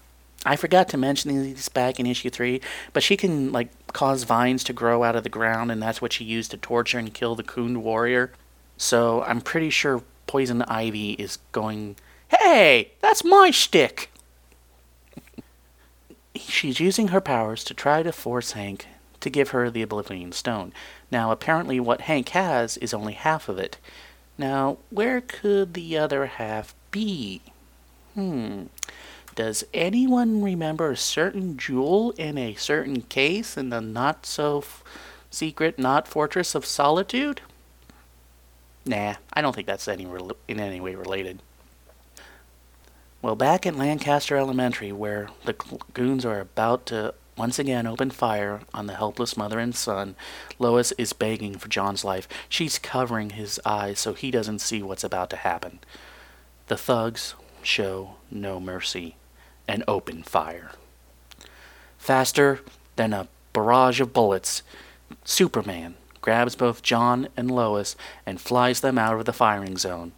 I 0.45 0.57
forgot 0.57 0.91
to 0.91 0.99
mention 0.99 1.43
these 1.43 1.71
back 1.71 1.99
in 1.99 2.05
issue 2.05 2.29
three, 2.29 2.61
but 2.93 3.03
she 3.03 3.17
can 3.17 3.51
like 3.51 3.71
cause 3.95 4.25
vines 4.25 4.65
to 4.65 4.75
grow 4.75 5.03
out 5.03 5.17
of 5.17 5.23
the 5.23 5.31
ground, 5.31 5.73
and 5.73 5.81
that's 5.81 6.03
what 6.03 6.13
she 6.13 6.25
used 6.25 6.51
to 6.51 6.59
torture 6.59 6.99
and 6.99 7.15
kill 7.15 7.35
the 7.35 7.43
Khund 7.43 7.79
warrior. 7.79 8.33
So 8.77 9.23
I'm 9.23 9.41
pretty 9.41 9.71
sure 9.71 10.03
Poison 10.27 10.61
Ivy 10.61 11.13
is 11.13 11.39
going, 11.53 11.97
"Hey, 12.29 12.91
that's 13.01 13.25
my 13.25 13.51
stick." 13.51 14.11
She's 16.55 16.79
using 16.79 17.09
her 17.09 17.21
powers 17.21 17.65
to 17.65 17.75
try 17.75 18.05
to 18.05 18.13
force 18.13 18.53
Hank 18.53 18.87
to 19.19 19.29
give 19.29 19.49
her 19.49 19.71
the 19.71 19.83
Oblivion 19.83 20.31
Stone. 20.31 20.73
Now, 21.11 21.33
apparently, 21.33 21.81
what 21.81 22.03
Hank 22.03 22.29
has 22.29 22.77
is 22.77 22.95
only 22.95 23.15
half 23.15 23.49
of 23.49 23.59
it. 23.59 23.79
Now, 24.39 24.79
where 24.89 25.21
could 25.21 25.75
the 25.75 25.99
other 25.99 26.27
half 26.27 26.73
be? 26.93 27.41
Hmm. 28.15 28.67
Does 29.35 29.65
anyone 29.75 30.43
remember 30.45 30.93
a 30.93 30.97
certain 30.97 31.57
jewel 31.57 32.13
in 32.13 32.39
a 32.39 32.55
certain 32.55 33.03
case 33.03 33.57
in 33.57 33.71
the 33.71 33.81
not 33.81 34.25
so 34.25 34.59
f- 34.59 34.85
secret 35.33 35.77
not 35.77 36.07
Fortress 36.07 36.55
of 36.55 36.65
Solitude? 36.65 37.41
Nah, 38.87 39.15
I 39.33 39.43
don't 39.43 39.57
think 39.57 39.67
that's 39.67 39.89
any 39.89 40.07
re- 40.07 40.31
in 40.47 40.61
any 40.61 40.81
way 40.81 40.95
related. 40.95 41.41
Well, 43.25 43.37
back 43.37 43.65
at 43.65 43.75
Lancaster 43.75 44.37
Elementary, 44.37 44.93
where 44.93 45.31
the 45.47 45.55
goons 45.95 46.27
are 46.27 46.41
about 46.41 46.85
to 46.89 47.15
once 47.39 47.59
again 47.59 47.87
open 47.87 48.11
fire 48.11 48.61
on 48.75 48.87
the 48.87 48.97
helpless 48.97 49.35
mother 49.35 49.59
and 49.59 49.75
son, 49.75 50.15
Lois 50.59 50.93
is 50.99 51.15
begging 51.15 51.57
for 51.57 51.69
Jon's 51.69 52.05
life. 52.05 52.29
She's 52.51 52.79
covering 52.79 53.31
his 53.31 53.59
eyes 53.65 53.99
so 53.99 54.13
he 54.13 54.31
doesn't 54.31 54.59
see 54.59 54.83
what's 54.83 55.05
about 55.05 55.31
to 55.31 55.37
happen. 55.37 55.79
The 56.67 56.77
thugs 56.77 57.35
show 57.63 58.17
no 58.31 58.61
mercy 58.61 59.17
and 59.67 59.85
open 59.89 60.23
fire. 60.23 60.73
Faster 61.97 62.61
than 62.97 63.15
a 63.15 63.29
barrage 63.55 64.03
of 64.03 64.13
bullets, 64.13 64.63
Superman 65.25 65.95
grabs 66.21 66.57
both 66.57 66.83
Jon 66.83 67.29
and 67.39 67.51
Lois 67.51 67.97
and 68.27 68.39
flies 68.39 68.83
them 68.83 68.99
out 68.99 69.19
of 69.19 69.25
the 69.25 69.33
firing 69.33 69.79
zone. 69.79 70.13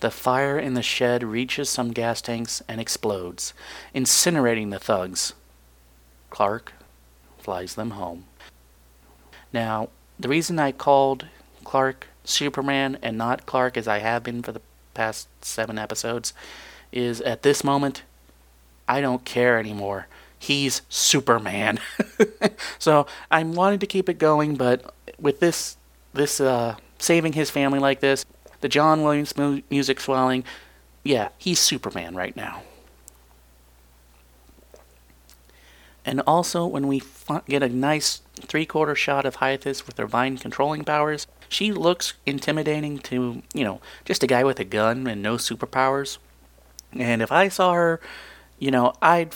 The 0.00 0.10
fire 0.10 0.58
in 0.58 0.74
the 0.74 0.82
shed 0.82 1.22
reaches 1.22 1.68
some 1.68 1.92
gas 1.92 2.22
tanks 2.22 2.62
and 2.66 2.80
explodes, 2.80 3.52
incinerating 3.94 4.70
the 4.70 4.78
thugs. 4.78 5.34
Clark 6.30 6.72
flies 7.38 7.74
them 7.74 7.90
home. 7.90 8.24
Now, 9.52 9.90
the 10.18 10.28
reason 10.28 10.58
I 10.58 10.72
called 10.72 11.26
Clark 11.64 12.08
Superman 12.24 12.98
and 13.02 13.18
not 13.18 13.46
Clark 13.46 13.76
as 13.76 13.88
I 13.88 13.98
have 13.98 14.22
been 14.22 14.42
for 14.42 14.52
the 14.52 14.62
past 14.94 15.28
seven 15.44 15.78
episodes 15.78 16.32
is 16.92 17.20
at 17.20 17.42
this 17.42 17.62
moment, 17.62 18.02
I 18.88 19.00
don't 19.00 19.24
care 19.24 19.58
anymore. 19.58 20.06
He's 20.38 20.82
Superman. 20.88 21.78
so 22.78 23.06
I'm 23.30 23.52
wanting 23.52 23.78
to 23.80 23.86
keep 23.86 24.08
it 24.08 24.18
going, 24.18 24.56
but 24.56 24.94
with 25.18 25.40
this, 25.40 25.76
this 26.14 26.40
uh, 26.40 26.76
saving 26.98 27.34
his 27.34 27.50
family 27.50 27.78
like 27.78 28.00
this, 28.00 28.24
the 28.60 28.68
John 28.68 29.02
Williams 29.02 29.36
mu- 29.36 29.62
music 29.70 30.00
swelling, 30.00 30.44
yeah, 31.02 31.28
he's 31.38 31.58
Superman 31.58 32.14
right 32.14 32.36
now. 32.36 32.62
And 36.04 36.22
also, 36.26 36.66
when 36.66 36.86
we 36.88 36.98
f- 37.00 37.44
get 37.46 37.62
a 37.62 37.68
nice 37.68 38.22
three 38.40 38.66
quarter 38.66 38.94
shot 38.94 39.26
of 39.26 39.36
Hyathis 39.36 39.86
with 39.86 39.98
her 39.98 40.06
vine 40.06 40.38
controlling 40.38 40.84
powers, 40.84 41.26
she 41.48 41.72
looks 41.72 42.14
intimidating 42.24 42.98
to, 43.00 43.42
you 43.52 43.64
know, 43.64 43.80
just 44.04 44.22
a 44.22 44.26
guy 44.26 44.44
with 44.44 44.58
a 44.60 44.64
gun 44.64 45.06
and 45.06 45.22
no 45.22 45.34
superpowers. 45.34 46.18
And 46.92 47.22
if 47.22 47.30
I 47.30 47.48
saw 47.48 47.74
her, 47.74 48.00
you 48.58 48.70
know, 48.70 48.94
I'd, 49.02 49.34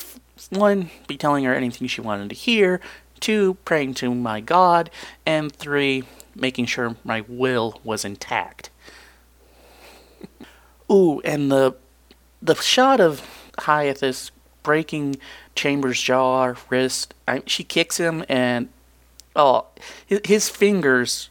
one, 0.50 0.90
be 1.06 1.16
telling 1.16 1.44
her 1.44 1.54
anything 1.54 1.86
she 1.86 2.00
wanted 2.00 2.30
to 2.30 2.34
hear, 2.34 2.80
two, 3.20 3.54
praying 3.64 3.94
to 3.94 4.14
my 4.14 4.40
God, 4.40 4.90
and 5.26 5.52
three, 5.52 6.04
making 6.34 6.66
sure 6.66 6.96
my 7.04 7.24
will 7.28 7.80
was 7.84 8.04
intact. 8.04 8.70
Ooh, 10.94 11.20
and 11.22 11.50
the 11.50 11.74
the 12.40 12.54
shot 12.54 13.00
of 13.00 13.22
Hyathis 13.58 14.30
breaking 14.62 15.16
Chambers' 15.56 16.00
jaw, 16.00 16.54
wrist. 16.70 17.14
I, 17.26 17.42
she 17.46 17.64
kicks 17.64 17.96
him, 17.96 18.24
and 18.28 18.68
oh, 19.34 19.66
his, 20.06 20.20
his 20.24 20.48
fingers 20.48 21.30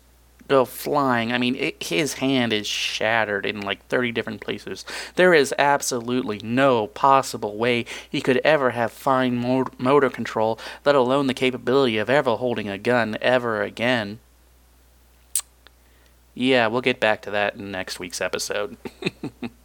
go 0.49 0.65
flying. 0.65 1.32
I 1.32 1.38
mean, 1.38 1.56
it, 1.56 1.82
his 1.82 2.15
hand 2.15 2.52
is 2.52 2.67
shattered 2.67 3.45
in 3.45 3.62
like 3.62 3.86
30 3.88 4.12
different 4.12 4.41
places. 4.41 4.84
There 5.15 5.34
is 5.34 5.54
absolutely 5.58 6.39
no 6.43 6.88
possible 6.88 7.56
way 7.56 7.86
he 8.10 8.19
could 8.21 8.41
ever 8.43 8.71
have 8.71 8.91
fine 8.91 9.38
motor 9.78 10.10
control, 10.10 10.60
let 10.84 10.95
alone 10.95 11.28
the 11.28 11.34
capability 11.34 11.97
of 11.97 12.10
ever 12.10 12.36
holding 12.36 12.67
a 12.67 12.78
gun 12.78 13.17
ever 13.21 13.62
again. 13.62 14.19
Yeah, 16.34 16.67
we'll 16.67 16.82
get 16.82 17.00
back 17.00 17.22
to 17.24 17.32
that 17.32 17.56
in 17.56 17.72
next 17.72 18.00
week's 18.00 18.22
episode. 18.22 18.78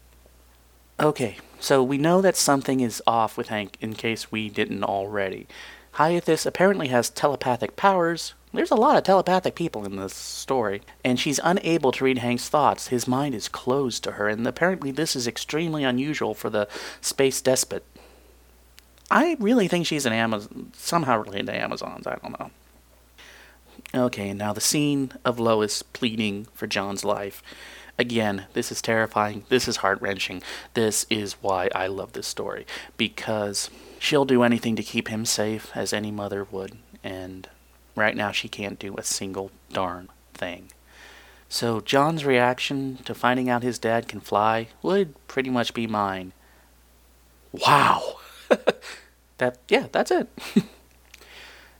okay, 1.00 1.38
so 1.58 1.82
we 1.82 1.98
know 1.98 2.20
that 2.20 2.36
something 2.36 2.80
is 2.80 3.02
off 3.06 3.36
with 3.36 3.48
Hank 3.48 3.76
in 3.80 3.94
case 3.94 4.30
we 4.30 4.48
didn't 4.48 4.84
already. 4.84 5.46
Hyathis 5.94 6.46
apparently 6.46 6.88
has 6.88 7.10
telepathic 7.10 7.74
powers. 7.74 8.34
There's 8.52 8.70
a 8.70 8.76
lot 8.76 8.96
of 8.96 9.02
telepathic 9.02 9.54
people 9.54 9.84
in 9.84 9.96
this 9.96 10.14
story, 10.14 10.82
and 11.04 11.18
she's 11.18 11.40
unable 11.42 11.92
to 11.92 12.04
read 12.04 12.18
Hank's 12.18 12.48
thoughts. 12.48 12.88
His 12.88 13.08
mind 13.08 13.34
is 13.34 13.48
closed 13.48 14.04
to 14.04 14.12
her, 14.12 14.28
and 14.28 14.46
apparently 14.46 14.90
this 14.90 15.16
is 15.16 15.26
extremely 15.26 15.84
unusual 15.84 16.34
for 16.34 16.50
the 16.50 16.68
space 17.00 17.40
despot. 17.40 17.84
I 19.10 19.36
really 19.40 19.68
think 19.68 19.86
she's 19.86 20.06
an 20.06 20.12
Amazon, 20.12 20.70
somehow 20.74 21.18
related 21.22 21.46
to 21.46 21.54
Amazons. 21.54 22.06
I 22.06 22.16
don't 22.16 22.38
know. 22.38 22.50
Okay, 23.94 24.34
now 24.34 24.52
the 24.52 24.60
scene 24.60 25.12
of 25.24 25.38
Lois 25.38 25.82
pleading 25.82 26.46
for 26.52 26.66
Jon's 26.66 27.04
life. 27.04 27.42
Again, 27.98 28.46
this 28.52 28.70
is 28.70 28.82
terrifying. 28.82 29.44
This 29.48 29.66
is 29.66 29.78
heart 29.78 30.00
wrenching. 30.02 30.42
This 30.74 31.06
is 31.08 31.34
why 31.40 31.68
I 31.74 31.86
love 31.86 32.12
this 32.12 32.26
story. 32.26 32.66
Because 32.96 33.70
she'll 33.98 34.26
do 34.26 34.42
anything 34.42 34.76
to 34.76 34.82
keep 34.82 35.08
him 35.08 35.24
safe, 35.24 35.72
as 35.74 35.92
any 35.92 36.10
mother 36.10 36.44
would. 36.44 36.76
And 37.02 37.48
right 37.96 38.14
now, 38.14 38.30
she 38.30 38.48
can't 38.48 38.78
do 38.78 38.94
a 38.96 39.02
single 39.02 39.50
darn 39.72 40.10
thing. 40.34 40.70
So, 41.48 41.80
Jon's 41.80 42.26
reaction 42.26 42.98
to 43.06 43.14
finding 43.14 43.48
out 43.48 43.62
his 43.62 43.78
dad 43.78 44.06
can 44.06 44.20
fly 44.20 44.68
would 44.82 45.14
pretty 45.26 45.48
much 45.48 45.72
be 45.72 45.86
mine. 45.86 46.32
Wow! 47.52 48.18
that, 49.38 49.58
yeah, 49.68 49.86
that's 49.90 50.10
it. 50.10 50.28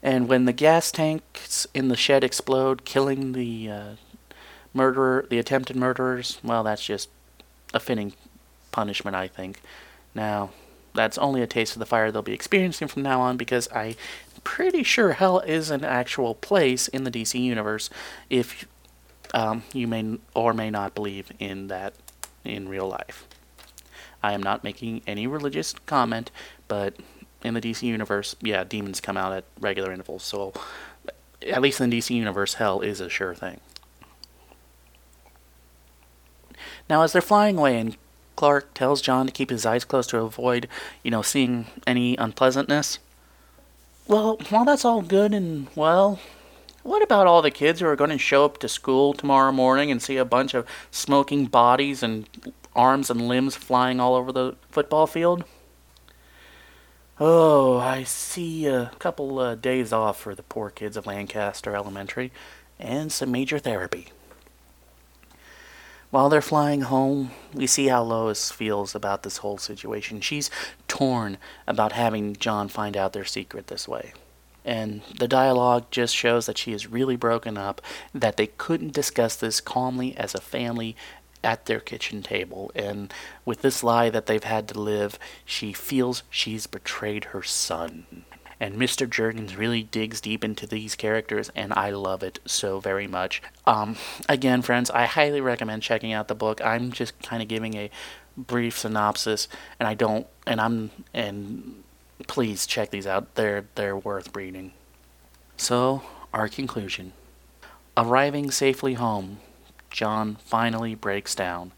and 0.01 0.27
when 0.27 0.45
the 0.45 0.53
gas 0.53 0.91
tanks 0.91 1.67
in 1.73 1.89
the 1.89 1.95
shed 1.95 2.23
explode, 2.23 2.85
killing 2.85 3.33
the 3.33 3.69
uh, 3.69 3.89
murderer, 4.73 5.25
the 5.29 5.39
attempted 5.39 5.75
murderers, 5.75 6.39
well, 6.43 6.63
that's 6.63 6.85
just 6.85 7.09
a 7.73 7.79
fitting 7.79 8.13
punishment, 8.71 9.15
I 9.15 9.27
think. 9.27 9.61
Now, 10.15 10.51
that's 10.93 11.17
only 11.17 11.41
a 11.41 11.47
taste 11.47 11.75
of 11.75 11.79
the 11.79 11.85
fire 11.85 12.11
they'll 12.11 12.21
be 12.21 12.33
experiencing 12.33 12.87
from 12.87 13.03
now 13.03 13.21
on 13.21 13.37
because 13.37 13.67
I'm 13.73 13.95
pretty 14.43 14.83
sure 14.83 15.13
hell 15.13 15.39
is 15.39 15.69
an 15.69 15.83
actual 15.83 16.35
place 16.35 16.87
in 16.87 17.03
the 17.03 17.11
DC 17.11 17.39
universe 17.39 17.89
if 18.29 18.65
um, 19.33 19.63
you 19.73 19.87
may 19.87 20.17
or 20.33 20.53
may 20.53 20.69
not 20.69 20.95
believe 20.95 21.31
in 21.39 21.67
that 21.67 21.93
in 22.43 22.67
real 22.67 22.87
life. 22.87 23.27
I 24.23 24.33
am 24.33 24.41
not 24.41 24.63
making 24.63 25.01
any 25.05 25.27
religious 25.27 25.73
comment, 25.85 26.31
but 26.67 26.95
in 27.43 27.53
the 27.53 27.61
DC 27.61 27.83
universe, 27.83 28.35
yeah, 28.41 28.63
demons 28.63 28.99
come 28.99 29.17
out 29.17 29.33
at 29.33 29.43
regular 29.59 29.91
intervals, 29.91 30.23
so 30.23 30.53
at 31.47 31.61
least 31.61 31.79
in 31.79 31.89
the 31.89 31.97
DC 31.97 32.15
universe, 32.15 32.55
hell 32.55 32.81
is 32.81 32.99
a 32.99 33.09
sure 33.09 33.33
thing. 33.33 33.59
Now, 36.89 37.03
as 37.03 37.13
they're 37.13 37.21
flying 37.21 37.57
away, 37.57 37.77
and 37.79 37.97
Clark 38.35 38.73
tells 38.73 39.01
Jon 39.01 39.25
to 39.25 39.31
keep 39.31 39.49
his 39.49 39.65
eyes 39.65 39.85
closed 39.85 40.09
to 40.11 40.19
avoid, 40.19 40.67
you 41.03 41.11
know, 41.11 41.21
seeing 41.21 41.67
any 41.85 42.15
unpleasantness. 42.17 42.99
Well, 44.07 44.37
while 44.49 44.65
that's 44.65 44.85
all 44.85 45.01
good 45.01 45.33
and 45.33 45.67
well, 45.75 46.19
what 46.83 47.03
about 47.03 47.27
all 47.27 47.41
the 47.41 47.51
kids 47.51 47.79
who 47.79 47.85
are 47.85 47.95
going 47.95 48.09
to 48.09 48.17
show 48.17 48.45
up 48.45 48.57
to 48.59 48.67
school 48.67 49.13
tomorrow 49.13 49.51
morning 49.51 49.91
and 49.91 50.01
see 50.01 50.17
a 50.17 50.25
bunch 50.25 50.53
of 50.53 50.65
smoking 50.89 51.45
bodies 51.45 52.01
and 52.01 52.27
arms 52.75 53.09
and 53.09 53.27
limbs 53.27 53.55
flying 53.55 53.99
all 53.99 54.15
over 54.15 54.31
the 54.31 54.55
football 54.71 55.05
field? 55.05 55.43
Oh, 57.21 57.79
I 57.79 58.03
see 58.03 58.65
a 58.65 58.91
couple 58.97 59.39
uh, 59.39 59.55
days 59.55 59.91
off 59.91 60.21
for 60.21 60.33
the 60.33 60.43
poor 60.43 60.69
kids 60.69 60.95
of 60.95 61.05
Lancaster 61.05 61.75
Elementary 61.75 62.31
and 62.79 63.11
some 63.11 63.29
major 63.29 63.59
therapy. 63.59 64.07
While 66.11 66.29
they're 66.29 66.41
flying 66.41 66.81
home, 66.83 67.31
we 67.53 67.67
see 67.67 67.87
how 67.87 68.03
Lois 68.03 68.51
feels 68.51 68.95
about 68.95 69.23
this 69.23 69.37
whole 69.37 69.57
situation. 69.57 70.21
She's 70.21 70.49
torn 70.87 71.37
about 71.67 71.91
having 71.91 72.37
Jon 72.37 72.69
find 72.69 72.95
out 72.95 73.11
their 73.11 73.25
secret 73.25 73.67
this 73.67 73.85
way. 73.85 74.13
And 74.63 75.01
the 75.17 75.27
dialogue 75.27 75.87
just 75.91 76.15
shows 76.15 76.45
that 76.45 76.57
she 76.57 76.71
is 76.71 76.87
really 76.87 77.17
broken 77.17 77.57
up, 77.57 77.81
that 78.13 78.37
they 78.37 78.47
couldn't 78.47 78.93
discuss 78.93 79.35
this 79.35 79.59
calmly 79.59 80.15
as 80.15 80.33
a 80.33 80.41
family 80.41 80.95
at 81.43 81.65
their 81.65 81.79
kitchen 81.79 82.21
table. 82.21 82.71
And 82.75 83.13
with 83.45 83.61
this 83.61 83.83
lie 83.83 84.09
that 84.09 84.25
they've 84.25 84.43
had 84.43 84.67
to 84.69 84.79
live, 84.79 85.17
she 85.45 85.73
feels 85.73 86.23
she's 86.29 86.67
betrayed 86.67 87.25
her 87.25 87.43
son. 87.43 88.25
And 88.59 88.75
Mr. 88.75 89.07
Jurgens 89.07 89.57
really 89.57 89.83
digs 89.83 90.19
deep 90.19 90.43
into 90.43 90.67
these 90.67 90.95
characters, 90.95 91.49
and 91.55 91.71
I 91.73 91.91
love 91.91 92.23
it 92.23 92.39
so 92.45 92.81
very 92.81 93.07
much. 93.07 93.41
Um, 93.65 93.95
again, 94.27 94.61
friends, 94.61 94.89
I 94.91 95.05
highly 95.05 95.39
recommend 95.39 95.81
checking 95.81 96.11
out 96.11 96.27
the 96.27 96.35
book. 96.35 96.59
I'm 96.61 96.91
just 96.91 97.17
kind 97.21 97.41
of 97.41 97.47
giving 97.47 97.75
a 97.75 97.89
brief 98.35 98.77
synopsis, 98.77 99.47
and 99.79 99.87
I 99.87 99.93
don't, 99.93 100.27
and 100.45 100.59
I'm, 100.59 100.91
and 101.13 101.83
please 102.27 102.67
check 102.67 102.89
these 102.89 103.07
out. 103.07 103.35
They're 103.35 103.65
they're 103.75 103.97
worth 103.97 104.35
reading. 104.35 104.73
So, 105.55 106.03
our 106.33 106.49
conclusion. 106.49 107.13
Arriving 107.95 108.51
safely 108.51 108.95
home, 108.95 109.39
Jon 109.89 110.37
finally 110.45 110.95
breaks 110.95 111.35
down. 111.35 111.71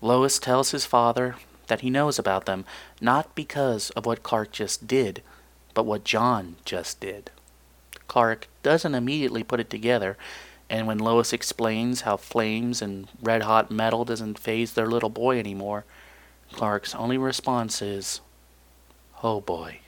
Lois 0.00 0.38
tells 0.38 0.70
his 0.70 0.86
father 0.86 1.36
that 1.66 1.80
he 1.80 1.90
knows 1.90 2.18
about 2.18 2.46
them, 2.46 2.64
not 3.00 3.34
because 3.34 3.90
of 3.90 4.06
what 4.06 4.22
Clark 4.22 4.52
just 4.52 4.86
did, 4.86 5.22
but 5.74 5.86
what 5.86 6.04
Jon 6.04 6.56
just 6.64 7.00
did. 7.00 7.30
Clark 8.08 8.48
doesn't 8.62 8.94
immediately 8.94 9.42
put 9.42 9.60
it 9.60 9.70
together, 9.70 10.16
and 10.70 10.86
when 10.86 10.98
Lois 10.98 11.32
explains 11.32 12.02
how 12.02 12.16
flames 12.16 12.80
and 12.82 13.08
red 13.22 13.42
hot 13.42 13.70
metal 13.70 14.04
doesn't 14.04 14.38
faze 14.38 14.72
their 14.72 14.86
little 14.86 15.10
boy 15.10 15.38
anymore, 15.38 15.84
Clark's 16.52 16.94
only 16.94 17.18
response 17.18 17.82
is, 17.82 18.20
Oh 19.22 19.40
boy. 19.40 19.80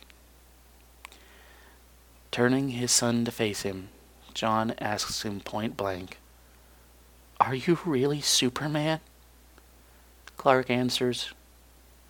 Turning 2.30 2.70
his 2.70 2.92
son 2.92 3.24
to 3.24 3.30
face 3.30 3.62
him, 3.62 3.88
Jon 4.34 4.74
asks 4.78 5.22
him 5.22 5.40
point 5.40 5.76
blank, 5.76 6.18
Are 7.40 7.54
you 7.54 7.78
really 7.84 8.20
Superman? 8.20 9.00
Clark 10.36 10.70
answers, 10.70 11.32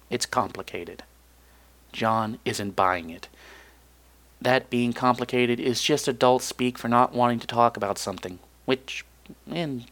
It's 0.08 0.24
complicated. 0.24 1.02
Jon 1.92 2.38
isn't 2.46 2.76
buying 2.76 3.10
it. 3.10 3.28
That 4.40 4.70
being 4.70 4.92
complicated 4.94 5.60
is 5.60 5.82
just 5.82 6.08
adult 6.08 6.42
speak 6.42 6.78
for 6.78 6.88
not 6.88 7.12
wanting 7.12 7.40
to 7.40 7.46
talk 7.46 7.76
about 7.76 7.98
something, 7.98 8.38
which, 8.64 9.04
in 9.50 9.84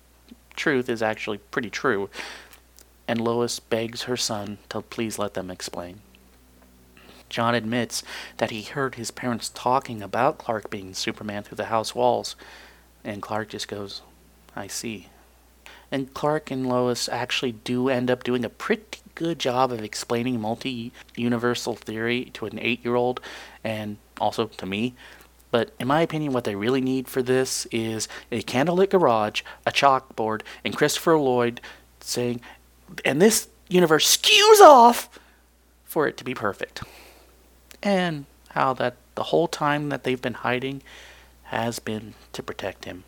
truth, 0.55 0.88
is 0.88 1.03
actually 1.03 1.38
pretty 1.38 1.70
true. 1.70 2.09
And 3.07 3.20
Lois 3.20 3.61
begs 3.61 4.05
her 4.05 4.16
son 4.16 4.59
to 4.70 4.81
please 4.81 5.18
let 5.18 5.35
them 5.35 5.51
explain. 5.51 6.01
Jon 7.29 7.55
admits 7.55 8.03
that 8.38 8.51
he 8.51 8.62
heard 8.62 8.94
his 8.94 9.11
parents 9.11 9.51
talking 9.51 10.01
about 10.01 10.38
Clark 10.38 10.70
being 10.70 10.94
Superman 10.94 11.42
through 11.42 11.57
the 11.57 11.66
house 11.66 11.94
walls, 11.94 12.37
and 13.05 13.20
Clark 13.20 13.51
just 13.51 13.68
goes, 13.68 14.01
I 14.55 14.68
see. 14.68 15.09
And 15.90 16.12
Clark 16.14 16.51
and 16.51 16.68
Lois 16.68 17.09
actually 17.09 17.53
do 17.53 17.88
end 17.88 18.11
up 18.11 18.25
doing 18.25 18.44
a 18.44 18.49
pretty 18.49 18.99
good 19.14 19.38
job 19.38 19.72
of 19.72 19.83
explaining 19.83 20.40
multi 20.40 20.92
universal 21.14 21.75
theory 21.75 22.27
to 22.35 22.46
an 22.46 22.59
eight 22.61 22.85
year 22.85 22.94
old 22.94 23.20
and 23.62 23.96
also 24.20 24.46
to 24.46 24.66
me. 24.66 24.94
But 25.51 25.72
in 25.79 25.87
my 25.87 26.03
opinion, 26.03 26.33
what 26.33 26.44
they 26.44 26.57
really 26.57 26.81
need 26.81 27.09
for 27.09 27.22
this 27.22 27.66
is 27.70 28.09
a 28.31 28.42
candlelit 28.42 28.90
garage, 28.90 29.42
a 29.64 29.70
chalkboard, 29.70 30.42
and 30.64 30.77
Christopher 30.77 31.16
Lloyd 31.16 31.61
saying, 32.01 32.40
and 33.05 33.22
this 33.22 33.49
universe 33.68 34.16
skews 34.16 34.61
off 34.61 35.18
for 35.85 36.07
it 36.07 36.16
to 36.16 36.25
be 36.25 36.35
perfect 36.35 36.83
and 37.83 38.27
how 38.51 38.72
that 38.75 38.96
the 39.14 39.25
whole 39.25 39.49
time 39.49 39.88
that 39.88 40.05
they've 40.05 40.20
been 40.20 40.35
hiding 40.35 40.83
has 41.44 41.79
been 41.79 42.14
to 42.33 42.42
protect 42.42 42.85
him. 42.85 43.05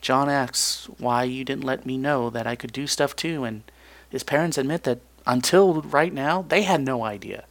Jon 0.00 0.28
asks 0.28 0.88
why 0.98 1.24
you 1.24 1.44
didn't 1.44 1.64
let 1.64 1.84
me 1.84 1.98
know 1.98 2.30
that 2.30 2.46
I 2.46 2.56
could 2.56 2.72
do 2.72 2.86
stuff 2.86 3.14
too, 3.14 3.44
and 3.44 3.62
his 4.08 4.22
parents 4.22 4.58
admit 4.58 4.84
that 4.84 5.00
until 5.26 5.82
right 5.82 6.12
now, 6.12 6.42
they 6.48 6.62
had 6.62 6.80
no 6.80 7.04
idea. 7.04 7.44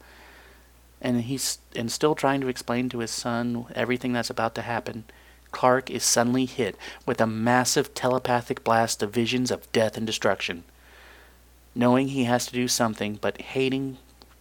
And 1.01 1.21
he's 1.21 1.59
and 1.75 1.91
still 1.91 2.15
trying 2.15 2.41
to 2.41 2.47
explain 2.47 2.89
to 2.89 2.99
his 2.99 3.11
son 3.11 3.65
everything 3.75 4.11
that's 4.11 4.29
about 4.29 4.55
to 4.55 4.61
happen. 4.61 5.05
Clark 5.51 5.89
is 5.89 6.03
suddenly 6.03 6.45
hit 6.45 6.75
with 7.05 7.21
a 7.21 7.27
massive 7.27 7.93
telepathic 7.93 8.63
blast 8.63 9.01
of 9.01 9.11
visions 9.11 9.51
of 9.51 9.71
death 9.71 9.97
and 9.97 10.05
destruction. 10.05 10.63
Knowing 11.73 12.09
he 12.09 12.25
has 12.25 12.45
to 12.47 12.53
do 12.53 12.67
something, 12.67 13.17
but 13.21 13.41
hating 13.41 13.97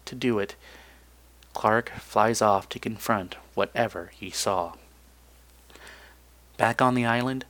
to 0.07 0.15
do 0.15 0.39
it, 0.39 0.57
Clark 1.55 1.91
flies 1.99 2.43
off 2.43 2.69
to 2.71 2.79
confront 2.79 3.37
whatever 3.55 4.11
he 4.15 4.31
saw. 4.31 4.73
Back 6.57 6.83
on 6.83 6.95
the 6.95 7.07
island, 7.07 7.45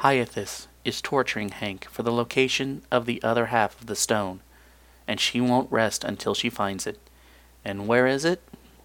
Hyathis 0.00 0.68
is 0.84 1.02
torturing 1.02 1.48
Hank 1.48 1.86
for 1.90 2.02
the 2.02 2.12
location 2.12 2.82
of 2.90 3.04
the 3.04 3.20
other 3.22 3.46
half 3.46 3.80
of 3.80 3.86
the 3.86 3.96
stone, 3.96 4.40
and 5.08 5.18
she 5.18 5.40
won't 5.40 5.72
rest 5.72 6.04
until 6.04 6.34
she 6.34 6.48
finds 6.48 6.86
it. 6.86 7.00
And 7.64 7.88
where 7.88 8.06
is 8.06 8.24
it? 8.24 8.40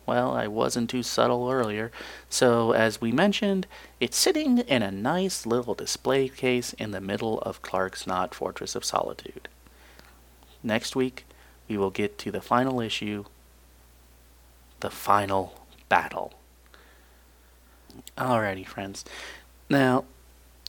Well, 0.06 0.32
I 0.32 0.48
wasn't 0.48 0.90
too 0.90 1.04
subtle 1.04 1.50
earlier, 1.50 1.92
so 2.30 2.72
as 2.72 3.00
we 3.00 3.12
mentioned, 3.12 3.68
it's 4.00 4.18
sitting 4.18 4.58
in 4.58 4.82
a 4.82 4.92
nice 4.92 5.46
little 5.46 5.76
display 5.76 6.28
case 6.28 6.74
in 6.74 6.92
the 6.92 7.00
middle 7.00 7.40
of 7.42 7.62
Clark's 7.62 8.06
not 8.06 8.36
Fortress 8.36 8.76
of 8.76 8.84
Solitude. 8.84 9.48
Next 10.62 10.96
week, 10.96 11.26
we 11.70 11.78
will 11.78 11.92
get 11.92 12.18
to 12.20 12.32
the 12.32 12.42
final 12.42 12.82
issue 12.82 13.26
the 14.82 14.90
final 14.90 15.62
battle. 15.88 16.34
Alrighty, 18.18 18.68
friends. 18.68 19.06
Now, 19.70 20.04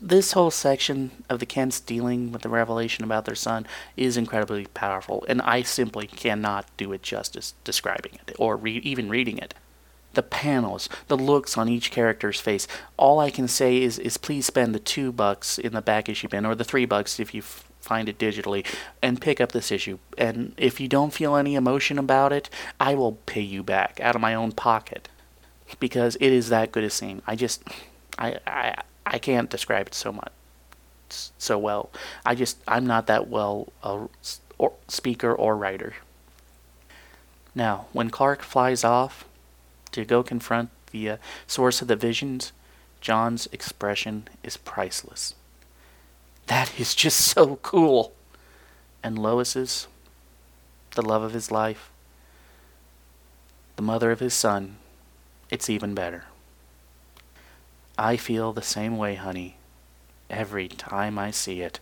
this 0.09 0.33
whole 0.33 0.51
section 0.51 1.11
of 1.31 1.38
the 1.38 1.47
Kents 1.47 1.81
dealing 1.81 2.31
with 2.31 2.43
the 2.43 2.51
revelation 2.51 3.05
about 3.05 3.25
their 3.25 3.35
son 3.35 3.67
is 3.97 4.19
incredibly 4.19 4.67
powerful, 4.67 5.25
and 5.29 5.40
I 5.40 5.62
simply 5.62 6.07
cannot 6.07 6.67
do 6.77 6.93
it 6.93 7.03
justice 7.03 7.55
describing 7.64 8.19
it 8.27 8.37
or 8.38 8.57
re- 8.57 8.77
even 8.85 9.09
reading 9.09 9.38
it. 9.38 9.55
The 10.12 10.23
panels, 10.23 10.90
the 11.09 11.17
looks 11.17 11.57
on 11.57 11.71
each 11.71 11.90
character's 11.90 12.38
face. 12.38 12.69
All 12.99 13.19
I 13.19 13.31
can 13.31 13.49
say 13.49 13.83
is, 13.83 13.99
is 13.99 14.19
please 14.19 14.45
spend 14.45 14.75
the 14.75 14.79
two 14.79 15.11
bucks 15.11 15.59
in 15.59 15.73
the 15.73 15.81
back 15.81 16.11
issue 16.11 16.29
bin, 16.29 16.45
or 16.45 16.55
the 16.55 16.64
three 16.64 16.85
bucks 16.85 17.19
if 17.19 17.33
you 17.33 17.40
find 17.40 18.07
it 18.07 18.19
digitally 18.19 18.67
and 19.01 19.23
pick 19.23 19.40
up 19.40 19.53
this 19.53 19.73
issue. 19.73 19.99
And 20.19 20.53
if 20.59 20.81
you 20.81 20.88
don't 20.88 21.14
feel 21.14 21.35
any 21.35 21.55
emotion 21.55 21.99
about 21.99 22.31
it, 22.31 22.51
I 22.79 22.95
will 22.95 23.12
pay 23.25 23.40
you 23.40 23.62
back 23.62 24.01
out 24.01 24.14
of 24.14 24.21
my 24.21 24.35
own 24.35 24.53
pocket 24.53 25.09
because 25.81 26.17
it 26.17 26.31
is 26.31 26.51
that 26.51 26.73
good 26.73 26.85
a 26.85 26.90
scene. 26.90 27.23
I 27.27 27.37
just, 27.37 27.62
I, 28.19 28.38
I, 28.47 28.83
I 29.07 29.19
can't 29.19 29.51
describe 29.51 29.88
it 29.88 29.95
so 29.95 30.12
much, 30.12 30.33
so 31.11 31.59
well. 31.59 31.90
I 32.25 32.35
just, 32.35 32.59
I'm 32.67 32.87
not 32.87 33.07
that 33.07 33.29
well 33.29 33.73
a 33.83 34.09
or 34.59 34.73
speaker 34.88 35.33
or 35.33 35.57
writer. 35.57 35.95
Now, 37.55 37.87
when 37.93 38.11
Clark 38.11 38.43
flies 38.43 38.85
off 38.85 39.25
to 39.93 40.05
go 40.05 40.23
confront 40.23 40.71
the 40.90 41.11
uh, 41.11 41.17
source 41.47 41.83
of 41.83 41.88
the 41.88 41.97
visions, 41.97 42.53
Jon's 43.01 43.47
expression 43.53 44.29
is 44.43 44.57
priceless. 44.57 45.35
That 46.47 46.79
is 46.79 46.95
just 46.95 47.21
so 47.35 47.57
cool. 47.57 48.12
And 49.03 49.19
Lois's, 49.19 49.87
the 50.95 51.03
love 51.03 51.23
of 51.23 51.33
his 51.33 51.51
life, 51.51 51.90
the 53.77 53.83
mother 53.83 54.11
of 54.11 54.21
his 54.21 54.35
son, 54.35 54.77
it's 55.51 55.69
even 55.69 55.95
better. 55.95 56.25
I 57.98 58.16
feel 58.16 58.52
the 58.52 58.62
same 58.62 58.96
way, 58.96 59.14
honey, 59.14 59.57
every 60.28 60.68
time 60.68 61.18
I 61.18 61.30
see 61.30 61.61
it. 61.61 61.80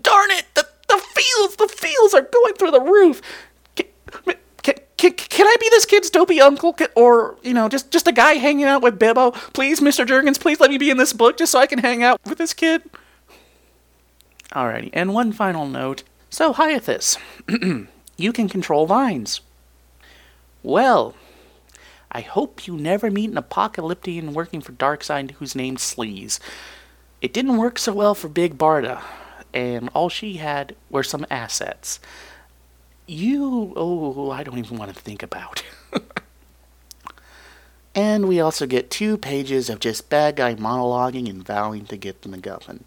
Darn 0.00 0.30
it! 0.30 0.46
The, 0.54 0.66
the 0.88 0.98
feels, 0.98 1.56
the 1.56 1.68
feels 1.68 2.14
are 2.14 2.22
going 2.22 2.54
through 2.54 2.70
the 2.70 2.80
roof! 2.80 3.20
Can, 3.74 3.86
can, 4.62 4.74
can, 4.96 5.12
can 5.12 5.46
I 5.46 5.56
be 5.58 5.68
this 5.70 5.86
kid's 5.86 6.10
dopey 6.10 6.40
uncle? 6.40 6.72
Can, 6.72 6.88
or, 6.94 7.36
you 7.42 7.54
know, 7.54 7.68
just, 7.68 7.90
just 7.90 8.06
a 8.06 8.12
guy 8.12 8.34
hanging 8.34 8.64
out 8.64 8.82
with 8.82 8.98
Bibbo? 8.98 9.34
Please, 9.52 9.80
Mr. 9.80 10.06
Jurgens, 10.06 10.40
please 10.40 10.60
let 10.60 10.70
me 10.70 10.78
be 10.78 10.90
in 10.90 10.98
this 10.98 11.12
book 11.12 11.36
just 11.38 11.52
so 11.52 11.58
I 11.58 11.66
can 11.66 11.78
hang 11.80 12.02
out 12.02 12.20
with 12.24 12.38
this 12.38 12.52
kid? 12.52 12.82
Alrighty, 14.52 14.90
and 14.92 15.12
one 15.12 15.32
final 15.32 15.66
note. 15.66 16.04
So, 16.30 16.52
Hyathis, 16.52 17.18
you 18.16 18.32
can 18.32 18.48
control 18.48 18.86
vines. 18.86 19.40
Well, 20.62 21.14
I 22.12 22.20
hope 22.20 22.66
you 22.66 22.76
never 22.76 23.10
meet 23.10 23.30
an 23.30 23.36
Apokoliptian 23.36 24.32
working 24.32 24.60
for 24.60 24.72
Darkseid 24.72 25.32
who's 25.32 25.54
named 25.54 25.78
Sleaze. 25.78 26.38
It 27.20 27.32
didn't 27.32 27.56
work 27.56 27.78
so 27.78 27.92
well 27.92 28.14
for 28.14 28.28
Big 28.28 28.56
Barda, 28.56 29.02
and 29.52 29.88
all 29.94 30.08
she 30.08 30.34
had 30.34 30.76
were 30.90 31.02
some 31.02 31.26
assets. 31.30 31.98
You, 33.06 33.72
oh, 33.76 34.30
I 34.30 34.42
don't 34.42 34.58
even 34.58 34.78
want 34.78 34.94
to 34.94 35.00
think 35.00 35.22
about. 35.22 35.62
and 37.94 38.28
we 38.28 38.40
also 38.40 38.66
get 38.66 38.90
two 38.90 39.16
pages 39.16 39.70
of 39.70 39.80
just 39.80 40.10
bad 40.10 40.36
guy 40.36 40.54
monologuing 40.54 41.30
and 41.30 41.44
vowing 41.44 41.86
to 41.86 41.96
get 41.96 42.22
the 42.22 42.28
MacGuffin. 42.28 42.80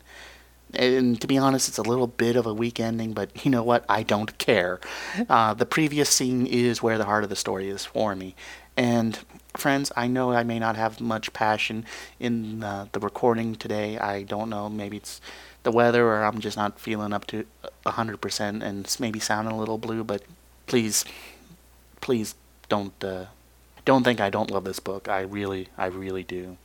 And 0.73 1.19
to 1.19 1.25
be 1.25 1.38
honest, 1.38 1.67
it's 1.67 1.79
a 1.79 1.84
little 1.84 2.08
bit 2.08 2.36
of 2.36 2.45
a 2.45 2.53
weak 2.53 2.79
ending, 2.79 3.13
but 3.13 3.43
you 3.43 3.49
know 3.49 3.63
what? 3.63 3.86
I 3.89 4.03
don't 4.03 4.38
care. 4.38 4.79
Uh, 5.27 5.53
the 5.53 5.65
previous 5.65 6.10
scene 6.10 6.45
is 6.45 6.84
where 6.84 6.97
the 6.97 7.05
heart 7.05 7.23
of 7.23 7.29
the 7.29 7.36
story 7.36 7.69
is 7.69 7.86
for 7.86 8.15
me. 8.15 8.36
And 8.80 9.20
friends, 9.58 9.92
I 9.98 10.08
know 10.08 10.32
I 10.32 10.44
may 10.44 10.58
not 10.58 10.78
have 10.78 11.02
much 11.02 11.34
passion 11.34 11.84
in 12.18 12.63
uh, 12.63 12.86
the 12.94 13.02
recording 13.02 13.56
today. 13.56 13.98
I 13.98 14.24
don't 14.24 14.50
know. 14.50 14.70
Maybe 14.70 14.96
it's 14.96 15.20
the 15.63 15.72
weather 15.74 16.08
or 16.08 16.24
I'm 16.24 16.39
just 16.39 16.56
not 16.56 16.80
feeling 16.80 17.12
up 17.12 17.28
to 17.28 17.46
100% 17.86 18.63
and 18.63 18.86
it's 18.86 18.98
maybe 18.98 19.20
sounding 19.20 19.54
a 19.54 19.58
little 19.58 19.78
blue, 19.78 20.06
but 20.06 20.24
please, 20.65 21.04
please 22.00 22.36
don't, 22.70 23.04
uh, 23.04 23.26
don't 23.84 24.06
think 24.06 24.22
I 24.22 24.30
don't 24.30 24.50
love 24.50 24.63
this 24.63 24.80
book. 24.80 25.10
I 25.10 25.24
really, 25.24 25.68
I 25.78 25.88
really 25.88 26.24
do. 26.24 26.56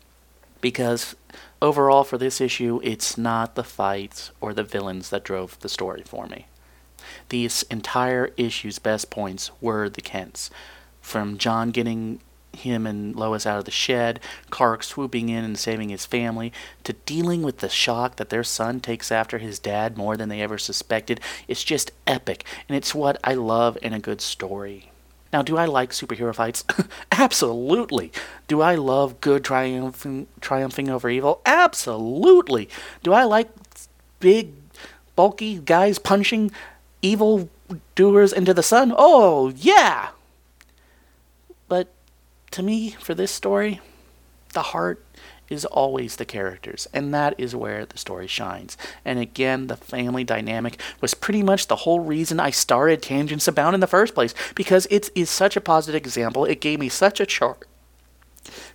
Because 0.61 1.17
overall 1.61 2.05
for 2.05 2.17
this 2.17 2.41
issue, 2.41 2.79
it's 2.85 3.19
not 3.19 3.57
the 3.57 3.65
fights 3.65 4.31
or 4.41 4.55
the 4.55 4.63
villains 4.63 5.11
that 5.11 5.25
drove 5.25 5.59
the 5.59 5.69
story 5.69 6.05
for 6.07 6.29
me. 6.29 6.47
These 7.31 7.65
entire 7.73 8.31
issue's 8.37 8.79
best 8.79 9.11
points 9.11 9.51
were 9.61 9.89
the 9.89 10.01
Kents. 10.01 10.49
From 11.05 11.37
Jon 11.37 11.71
getting 11.71 12.19
him 12.57 12.87
and 12.87 13.15
Lois 13.15 13.47
out 13.47 13.59
of 13.59 13.67
the 13.67 13.71
shed, 13.71 14.21
Clark 14.49 14.83
swooping 14.83 15.29
in 15.29 15.45
and 15.45 15.59
saving 15.59 15.91
his 15.91 16.07
family, 16.07 16.51
to 16.83 16.95
dealing 17.05 17.43
with 17.43 17.59
the 17.59 17.69
shock 17.69 18.17
that 18.17 18.31
their 18.31 18.43
son 18.43 18.81
takes 18.81 19.13
after 19.13 19.37
his 19.37 19.59
dad 19.59 19.99
more 19.99 20.17
than 20.17 20.31
they 20.31 20.41
ever 20.41 20.57
suspected. 20.57 21.21
It's 21.47 21.63
just 21.63 21.93
epic, 22.07 22.45
and 22.67 22.75
it's 22.75 22.95
what 22.95 23.21
I 23.23 23.35
love 23.35 23.77
in 23.83 23.93
a 23.93 24.01
good 24.01 24.23
story. 24.23 24.91
Now, 25.31 25.43
do 25.43 25.59
I 25.59 25.67
like 25.67 25.91
superhero 25.91 26.35
fights? 26.35 26.65
Absolutely. 27.13 28.11
Do 28.49 28.63
I 28.63 28.75
love 28.77 29.21
good 29.21 29.45
triumphing, 29.45 30.27
triumphing 30.41 30.89
over 30.89 31.11
evil? 31.11 31.43
Absolutely. 31.45 32.71
Do 33.03 33.13
I 33.13 33.25
like 33.25 33.51
big, 34.21 34.53
bulky 35.17 35.59
guys 35.59 35.99
punching 35.99 36.51
evil 37.03 37.51
doers 37.95 38.33
into 38.33 38.55
the 38.55 38.63
sun? 38.63 38.95
Oh, 38.97 39.53
yeah. 39.55 40.09
But 41.69 41.89
to 42.53 42.63
me, 42.63 42.91
for 42.91 43.15
this 43.15 43.33
story, 43.33 43.81
the 44.53 44.63
heart 44.63 45.05
is 45.49 45.65
always 45.65 46.17
the 46.17 46.25
characters, 46.25 46.89
and 46.93 47.13
that 47.13 47.35
is 47.37 47.55
where 47.55 47.85
the 47.85 47.99
story 47.99 48.27
shines. 48.27 48.77
And 49.05 49.19
again, 49.19 49.67
the 49.67 49.77
family 49.77 50.25
dynamic 50.25 50.81
was 51.01 51.15
pretty 51.15 51.43
much 51.43 51.67
the 51.67 51.77
whole 51.77 52.01
reason 52.01 52.41
I 52.41 52.51
started 52.51 53.03
Tangents 53.03 53.47
Abound 53.47 53.75
in 53.75 53.81
the 53.81 53.87
first 53.87 54.15
place, 54.15 54.35
because 54.55 54.87
it 54.91 55.11
is 55.15 55.29
such 55.29 55.57
a 55.57 55.61
positive 55.61 55.97
example. 55.97 56.45
It 56.45 56.61
gave 56.61 56.81
me 56.81 56.89
such 56.89 57.21
a 57.21 57.27
charge, 57.27 57.59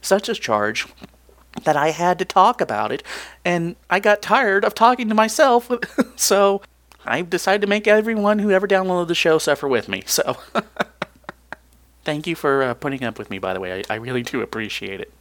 such 0.02 0.30
a 0.30 0.36
charge 0.36 0.88
that 1.64 1.76
I 1.76 1.90
had 1.90 2.20
to 2.20 2.26
talk 2.26 2.62
about 2.62 2.92
it, 2.92 3.04
and 3.44 3.76
I 3.90 4.00
got 4.00 4.22
tired 4.22 4.64
of 4.64 4.76
talking 4.76 5.10
to 5.10 5.16
myself, 5.16 5.72
so 6.16 6.62
I 7.04 7.22
decided 7.24 7.62
to 7.62 7.68
make 7.68 7.88
everyone 7.88 8.40
who 8.40 8.52
ever 8.52 8.68
downloaded 8.68 9.08
the 9.08 9.16
show 9.16 9.38
suffer 9.38 9.68
with 9.68 9.90
me. 9.90 10.04
So. 10.06 10.38
Thank 12.04 12.28
you 12.28 12.36
for 12.36 12.64
uh, 12.64 12.74
putting 12.74 13.04
up 13.04 13.20
with 13.20 13.30
me, 13.30 13.40
by 13.40 13.54
the 13.54 13.60
way. 13.60 13.84
I, 13.90 13.94
I 13.94 13.98
really 13.98 14.24
do 14.24 14.42
appreciate 14.42 15.00
it. 15.00 15.14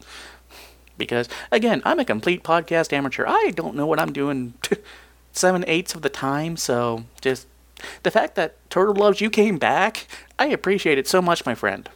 Because, 0.97 1.29
again, 1.53 1.83
I'm 1.85 2.01
a 2.01 2.05
complete 2.05 2.43
podcast 2.43 2.93
amateur. 2.93 3.25
I 3.27 3.53
don't 3.55 3.77
know 3.77 3.87
what 3.87 4.01
I'm 4.01 4.13
doing 4.13 4.55
seven 5.33 5.65
eighths 5.67 5.95
of 5.95 6.03
the 6.03 6.09
time, 6.09 6.57
so 6.57 7.05
just 7.21 7.47
the 8.03 8.11
fact 8.11 8.35
that 8.35 8.57
Turtle 8.71 8.95
Loves 8.95 9.21
You 9.21 9.31
came 9.31 9.59
back, 9.59 10.07
I 10.39 10.47
appreciate 10.47 10.99
it 10.99 11.07
so 11.07 11.23
much, 11.23 11.47
my 11.47 11.55
friend. 11.55 11.89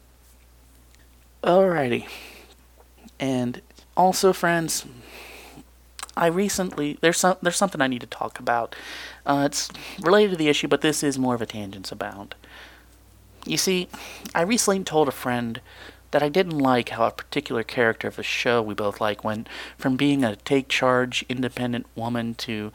Alrighty. 1.42 2.07
And 3.18 3.61
also, 3.97 4.33
friends, 4.33 4.87
I 6.16 6.27
recently 6.27 6.99
there's 7.01 7.18
some 7.18 7.37
there's 7.42 7.57
something 7.57 7.81
I 7.81 7.87
need 7.87 8.01
to 8.03 8.07
talk 8.07 8.38
about. 8.38 8.77
Uh, 9.25 9.45
it's 9.47 9.71
related 10.01 10.33
to 10.33 10.37
the 10.37 10.49
issue, 10.49 10.68
but 10.68 10.81
this 10.83 11.03
is 11.03 11.18
more 11.18 11.35
of 11.35 11.42
a 11.42 11.47
tangents 11.47 11.90
abound. 11.90 12.35
You 13.44 13.57
see, 13.57 13.88
I 14.35 14.42
recently 14.42 14.85
told 14.85 15.09
a 15.09 15.12
friend 15.12 15.61
that 16.12 16.22
I 16.22 16.28
didn't 16.28 16.59
like 16.59 16.90
how 16.90 17.07
a 17.07 17.11
particular 17.11 17.62
character 17.62 18.07
of 18.07 18.18
a 18.18 18.22
show 18.22 18.62
we 18.62 18.74
both 18.74 19.00
like 19.00 19.24
went 19.24 19.48
from 19.76 19.96
being 19.96 20.24
a 20.24 20.37
take 20.37 20.68
charge, 20.68 21.24
independent 21.28 21.87
woman 21.96 22.35
to 22.35 22.70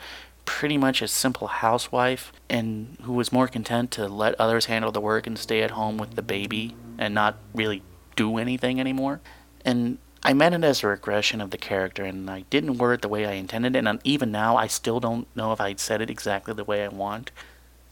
pretty 0.46 0.78
much 0.78 1.02
a 1.02 1.08
simple 1.08 1.48
housewife 1.48 2.32
and 2.50 2.98
who 3.04 3.14
was 3.14 3.32
more 3.32 3.48
content 3.48 3.92
to 3.92 4.08
let 4.08 4.34
others 4.40 4.66
handle 4.66 4.92
the 4.92 5.02
work 5.02 5.28
and 5.28 5.38
stay 5.38 5.62
at 5.62 5.72
home 5.72 5.98
with 5.98 6.16
the 6.16 6.22
baby 6.22 6.76
and 6.98 7.14
not 7.14 7.38
really 7.54 7.84
do 8.16 8.38
anything 8.38 8.80
anymore. 8.80 9.22
And 9.64 10.00
I 10.24 10.34
meant 10.34 10.56
it 10.56 10.64
as 10.64 10.84
a 10.84 10.88
regression 10.88 11.42
of 11.42 11.52
the 11.52 11.58
character, 11.58 12.04
and 12.04 12.30
I 12.30 12.42
didn't 12.50 12.80
word 12.80 12.94
it 12.94 13.02
the 13.02 13.08
way 13.08 13.26
I 13.26 13.34
intended, 13.34 13.76
and 13.76 14.00
even 14.04 14.32
now 14.32 14.58
I 14.58 14.68
still 14.68 15.00
don't 15.00 15.28
know 15.36 15.54
if 15.54 15.62
I 15.62 15.76
said 15.76 16.02
it 16.02 16.10
exactly 16.10 16.54
the 16.54 16.64
way 16.64 16.84
I 16.84 16.88
want. 16.88 17.32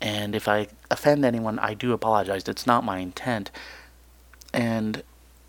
And 0.05 0.35
if 0.35 0.47
I 0.47 0.67
offend 0.91 1.25
anyone, 1.25 1.57
I 1.57 1.73
do 1.73 1.91
apologize. 1.91 2.47
It's 2.47 2.67
not 2.67 2.83
my 2.83 2.99
intent. 2.99 3.49
And 4.53 5.01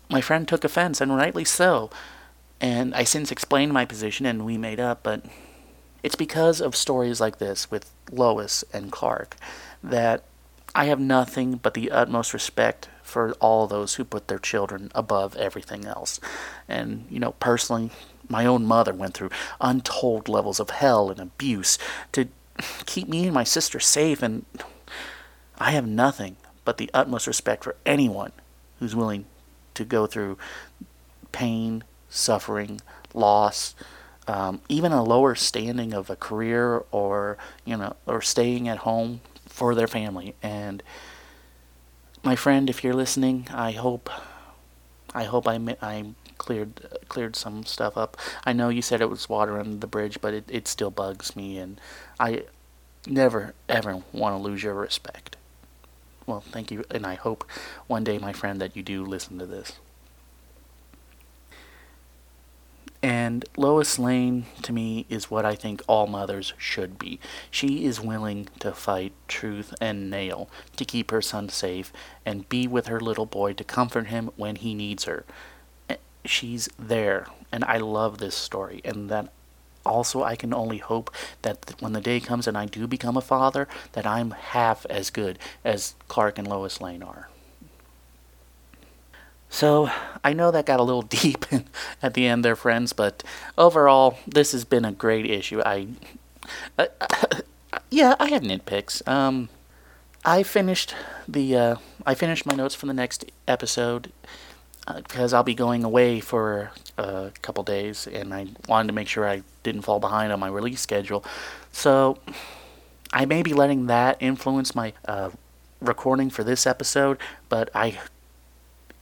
my 0.09 0.19
friend 0.19 0.47
took 0.47 0.63
offense, 0.63 0.99
and 0.99 1.15
rightly 1.15 1.45
so. 1.45 1.91
And 2.59 2.95
I 2.95 3.03
since 3.03 3.31
explained 3.31 3.71
my 3.71 3.85
position, 3.85 4.25
and 4.25 4.43
we 4.43 4.57
made 4.57 4.79
up, 4.79 5.03
but 5.03 5.23
it's 6.01 6.15
because 6.15 6.59
of 6.59 6.75
stories 6.75 7.21
like 7.21 7.37
this 7.37 7.69
with 7.69 7.91
Lois 8.11 8.63
and 8.73 8.91
Clark 8.91 9.35
that 9.83 10.23
I 10.73 10.85
have 10.85 10.99
nothing 10.99 11.57
but 11.57 11.75
the 11.75 11.91
utmost 11.91 12.33
respect 12.33 12.89
for 13.03 13.33
all 13.33 13.67
those 13.67 13.95
who 13.95 14.03
put 14.03 14.27
their 14.27 14.39
children 14.39 14.91
above 14.95 15.35
everything 15.35 15.85
else. 15.85 16.19
And, 16.67 17.05
you 17.11 17.19
know, 17.19 17.33
personally, 17.33 17.91
my 18.27 18.47
own 18.47 18.65
mother 18.65 18.93
went 18.93 19.13
through 19.13 19.29
untold 19.61 20.27
levels 20.27 20.59
of 20.59 20.71
hell 20.71 21.11
and 21.11 21.19
abuse 21.19 21.77
to 22.13 22.27
keep 22.85 23.07
me 23.07 23.25
and 23.25 23.33
my 23.33 23.43
sister 23.43 23.79
safe, 23.79 24.21
and 24.21 24.45
I 25.57 25.71
have 25.71 25.87
nothing 25.87 26.37
but 26.65 26.77
the 26.77 26.89
utmost 26.93 27.27
respect 27.27 27.63
for 27.63 27.75
anyone 27.85 28.31
who's 28.79 28.95
willing 28.95 29.25
to 29.73 29.85
go 29.85 30.05
through 30.05 30.37
pain, 31.31 31.83
suffering, 32.09 32.81
loss, 33.13 33.75
um, 34.27 34.61
even 34.67 34.91
a 34.91 35.03
lower 35.03 35.35
standing 35.35 35.93
of 35.93 36.09
a 36.09 36.15
career 36.15 36.83
or 36.91 37.37
you 37.65 37.77
know 37.77 37.95
or 38.05 38.21
staying 38.21 38.67
at 38.67 38.79
home 38.79 39.21
for 39.47 39.73
their 39.73 39.87
family. 39.87 40.35
And 40.43 40.83
my 42.23 42.35
friend, 42.35 42.69
if 42.69 42.83
you're 42.83 42.93
listening, 42.93 43.47
I 43.53 43.71
hope 43.71 44.09
I 45.13 45.23
hope 45.23 45.47
I 45.47 45.55
I 45.81 46.05
cleared 46.37 46.81
cleared 47.09 47.35
some 47.35 47.65
stuff 47.65 47.97
up. 47.97 48.17
I 48.45 48.53
know 48.53 48.69
you 48.69 48.81
said 48.81 49.01
it 49.01 49.09
was 49.09 49.29
water 49.29 49.59
under 49.59 49.77
the 49.77 49.87
bridge, 49.87 50.19
but 50.21 50.33
it, 50.33 50.45
it 50.47 50.67
still 50.67 50.91
bugs 50.91 51.35
me, 51.35 51.57
and 51.57 51.79
I 52.19 52.43
never 53.05 53.53
ever 53.67 54.03
want 54.11 54.35
to 54.35 54.41
lose 54.41 54.63
your 54.63 54.73
respect. 54.73 55.37
Well, 56.25 56.41
thank 56.41 56.71
you, 56.71 56.83
and 56.91 57.05
I 57.05 57.15
hope 57.15 57.45
one 57.87 58.03
day, 58.03 58.17
my 58.17 58.33
friend, 58.33 58.59
that 58.59 58.75
you 58.75 58.83
do 58.83 59.05
listen 59.05 59.39
to 59.39 59.45
this. 59.45 59.73
And 63.01 63.45
Lois 63.55 63.99
Lane, 63.99 64.47
to 64.63 64.73
me, 64.73 65.05
is 65.07 65.29
what 65.29 65.45
I 65.45 65.55
think 65.55 65.81
all 65.87 66.07
mothers 66.07 66.53
should 66.57 66.97
be. 66.97 67.19
She 67.51 67.85
is 67.85 68.01
willing 68.01 68.49
to 68.59 68.73
fight 68.73 69.13
truth 69.27 69.73
and 69.79 70.09
nail 70.09 70.49
to 70.75 70.83
keep 70.83 71.11
her 71.11 71.21
son 71.21 71.47
safe 71.49 71.93
and 72.25 72.49
be 72.49 72.67
with 72.67 72.87
her 72.87 72.99
little 72.99 73.27
boy 73.27 73.53
to 73.53 73.63
comfort 73.63 74.07
him 74.07 74.31
when 74.35 74.57
he 74.57 74.73
needs 74.73 75.05
her 75.05 75.25
she's 76.29 76.69
there. 76.77 77.27
And 77.51 77.63
I 77.65 77.77
love 77.77 78.17
this 78.17 78.35
story. 78.35 78.81
And 78.83 79.09
that 79.09 79.31
also 79.85 80.23
I 80.23 80.35
can 80.35 80.53
only 80.53 80.77
hope 80.77 81.13
that 81.41 81.75
when 81.79 81.93
the 81.93 82.01
day 82.01 82.19
comes 82.19 82.47
and 82.47 82.57
I 82.57 82.65
do 82.65 82.87
become 82.87 83.17
a 83.17 83.21
father, 83.21 83.67
that 83.93 84.05
I'm 84.05 84.31
half 84.31 84.85
as 84.89 85.09
good 85.09 85.39
as 85.63 85.95
Clark 86.07 86.37
and 86.37 86.47
Lois 86.47 86.81
Lane 86.81 87.01
are. 87.01 87.29
So, 89.49 89.89
I 90.25 90.33
know 90.33 90.51
that 90.51 90.65
got 90.65 90.81
a 90.81 90.83
little 90.83 91.01
deep 91.21 91.45
at 92.03 92.13
the 92.13 92.27
end 92.27 92.43
there, 92.43 92.55
friends, 92.55 92.93
but 92.93 93.23
overall, 93.57 94.19
this 94.27 94.51
has 94.51 94.65
been 94.65 94.85
a 94.85 94.91
great 94.91 95.25
issue. 95.25 95.61
I, 95.65 95.87
uh, 96.77 96.87
yeah, 97.89 98.15
I 98.19 98.29
had 98.29 98.43
nitpicks. 98.43 99.07
Um, 99.07 99.49
I 100.25 100.43
finished 100.43 100.93
the, 101.27 101.55
uh, 101.55 101.75
I 102.05 102.13
finished 102.13 102.45
my 102.45 102.55
notes 102.55 102.75
for 102.75 102.87
the 102.87 102.93
next 102.93 103.23
episode 103.47 104.11
because 104.95 105.33
I'll 105.33 105.43
be 105.43 105.55
going 105.55 105.83
away 105.83 106.19
for 106.19 106.71
a 106.97 107.31
couple 107.41 107.63
days, 107.63 108.07
and 108.07 108.33
I 108.33 108.47
wanted 108.67 108.87
to 108.87 108.93
make 108.93 109.07
sure 109.07 109.27
I 109.27 109.43
didn't 109.63 109.81
fall 109.81 109.99
behind 109.99 110.31
on 110.31 110.39
my 110.39 110.47
release 110.47 110.81
schedule. 110.81 111.23
So 111.71 112.17
I 113.13 113.25
may 113.25 113.41
be 113.41 113.53
letting 113.53 113.87
that 113.87 114.17
influence 114.19 114.75
my 114.75 114.93
uh, 115.05 115.31
recording 115.81 116.29
for 116.29 116.43
this 116.43 116.65
episode, 116.65 117.17
but 117.49 117.69
I, 117.73 117.99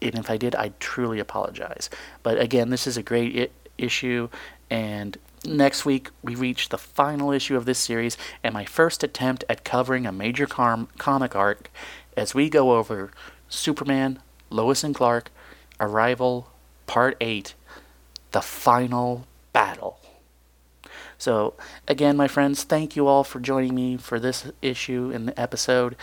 and 0.02 0.16
if 0.16 0.30
I 0.30 0.38
did, 0.38 0.56
I 0.56 0.74
truly 0.80 1.20
apologize. 1.20 1.90
But 2.24 2.40
again, 2.40 2.70
this 2.70 2.88
is 2.88 2.98
a 2.98 3.04
great 3.04 3.38
I- 3.38 3.50
issue, 3.78 4.30
and 4.70 5.18
next 5.46 5.86
week 5.86 6.10
we 6.24 6.34
reach 6.34 6.70
the 6.70 6.78
final 6.78 7.32
issue 7.32 7.56
of 7.56 7.66
this 7.66 7.78
series 7.78 8.18
and 8.44 8.54
my 8.54 8.66
first 8.66 9.04
attempt 9.04 9.44
at 9.48 9.64
covering 9.64 10.08
a 10.08 10.12
major 10.12 10.48
com- 10.48 10.88
comic 10.98 11.36
arc 11.36 11.70
as 12.18 12.34
we 12.34 12.50
go 12.50 12.74
over 12.74 13.12
Superman, 13.48 14.20
Lois 14.50 14.84
and 14.84 14.96
Clark, 14.96 15.32
Arrival, 15.80 16.50
Part 16.88 17.18
8 17.20 17.54
The 18.32 18.42
Final 18.42 19.28
Battle. 19.54 20.00
So, 21.18 21.54
again, 21.88 22.18
my 22.18 22.28
friends, 22.28 22.64
thank 22.64 22.96
you 22.96 23.08
all 23.08 23.24
for 23.24 23.40
joining 23.40 23.74
me 23.74 23.98
for 23.98 24.20
this 24.20 24.52
issue 24.62 25.12
in 25.12 25.26
the 25.26 25.40
episode, 25.40 25.96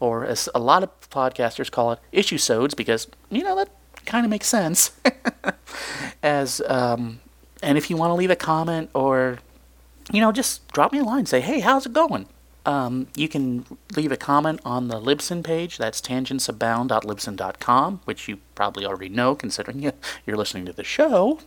or 0.00 0.24
as 0.24 0.48
a 0.54 0.58
lot 0.58 0.82
of 0.82 0.90
podcasters 1.10 1.70
call 1.70 1.92
it, 1.92 2.00
issue 2.12 2.38
sodes, 2.38 2.74
because, 2.74 3.06
you 3.30 3.42
know, 3.42 3.56
that 3.56 3.68
kind 4.04 4.26
of 4.26 4.30
makes 4.30 4.46
sense. 4.46 4.90
as, 6.22 6.60
um, 6.66 7.20
and 7.62 7.78
if 7.78 7.90
you 7.90 7.96
want 7.96 8.10
to 8.10 8.14
leave 8.14 8.30
a 8.30 8.36
comment 8.36 8.90
or, 8.92 9.38
you 10.12 10.20
know, 10.20 10.32
just 10.32 10.66
drop 10.68 10.92
me 10.92 10.98
a 10.98 11.04
line, 11.04 11.26
say, 11.26 11.40
hey, 11.40 11.60
how's 11.60 11.86
it 11.86 11.92
going? 11.92 12.28
Um, 12.66 13.06
you 13.14 13.28
can 13.28 13.64
leave 13.96 14.12
a 14.12 14.16
comment 14.16 14.60
on 14.64 14.88
the 14.88 15.00
Libsyn 15.00 15.44
page. 15.44 15.78
That's 15.78 16.00
tangentsabound.libsyn.com, 16.00 18.00
which 18.04 18.26
you 18.28 18.38
probably 18.54 18.84
already 18.84 19.08
know 19.08 19.36
considering 19.36 19.92
you're 20.26 20.36
listening 20.36 20.66
to 20.66 20.72
the 20.72 20.84
show. 20.84 21.38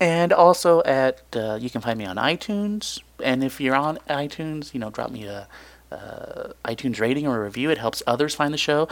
And 0.00 0.32
also 0.32 0.82
at 0.84 1.22
uh, 1.34 1.58
you 1.60 1.70
can 1.70 1.80
find 1.80 1.98
me 1.98 2.06
on 2.06 2.16
iTunes. 2.16 3.00
And 3.22 3.44
if 3.44 3.60
you're 3.60 3.74
on 3.74 3.98
iTunes, 4.08 4.72
you 4.72 4.78
know, 4.80 4.90
drop 4.90 5.10
me 5.10 5.24
a 5.24 5.48
uh, 5.92 6.52
iTunes 6.64 7.00
rating 7.00 7.26
or 7.26 7.40
a 7.40 7.44
review. 7.44 7.70
It 7.70 7.78
helps 7.78 8.02
others 8.06 8.34
find 8.34 8.52
the 8.52 8.58
show. 8.58 8.88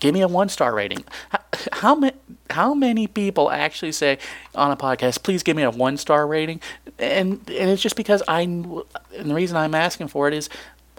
Give 0.00 0.14
me 0.14 0.20
a 0.22 0.28
one 0.28 0.48
star 0.48 0.74
rating. 0.74 1.04
How, 1.30 1.40
how 1.72 1.94
many 1.94 2.16
how 2.50 2.74
many 2.74 3.06
people 3.06 3.50
actually 3.50 3.92
say 3.92 4.18
on 4.54 4.70
a 4.70 4.76
podcast, 4.76 5.22
please 5.22 5.42
give 5.42 5.56
me 5.56 5.62
a 5.62 5.70
one 5.70 5.96
star 5.96 6.26
rating? 6.26 6.60
And 6.98 7.32
and 7.48 7.70
it's 7.70 7.82
just 7.82 7.96
because 7.96 8.22
I 8.28 8.42
and 8.42 8.84
the 9.12 9.34
reason 9.34 9.56
I'm 9.56 9.74
asking 9.74 10.08
for 10.08 10.28
it 10.28 10.34
is 10.34 10.48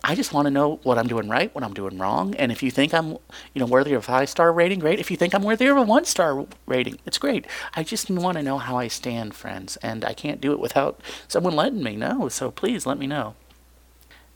I 0.04 0.16
just 0.16 0.32
want 0.32 0.46
to 0.46 0.52
know 0.52 0.80
what 0.84 0.98
I'm 0.98 1.08
doing 1.08 1.28
right, 1.28 1.54
what 1.56 1.64
I'm 1.64 1.74
doing 1.74 1.98
wrong, 1.98 2.36
and 2.36 2.52
if 2.52 2.62
you 2.62 2.70
think 2.72 2.94
I'm, 2.94 3.10
you 3.10 3.60
know, 3.60 3.66
worthy 3.66 3.94
of 3.94 4.04
a 4.04 4.06
five 4.06 4.30
star 4.30 4.54
rating, 4.54 4.80
great. 4.80 5.00
If 5.00 5.10
you 5.10 5.18
think 5.18 5.34
I'm 5.34 5.44
worthy 5.44 5.68
of 5.68 5.78
a 5.78 5.82
one 5.82 6.06
star 6.06 6.46
rating, 6.66 7.00
it's 7.06 7.18
great. 7.18 7.46
I 7.76 7.84
just 7.84 8.10
want 8.10 8.38
to 8.38 8.44
know 8.44 8.58
how 8.58 8.78
I 8.78 8.88
stand, 8.88 9.34
friends, 9.34 9.78
and 9.78 10.06
I 10.06 10.14
can't 10.14 10.40
do 10.40 10.52
it 10.52 10.60
without 10.60 11.02
someone 11.28 11.56
letting 11.56 11.84
me 11.84 11.96
know. 11.96 12.30
So 12.30 12.52
please 12.52 12.86
let 12.86 12.98
me 12.98 13.08
know. 13.08 13.36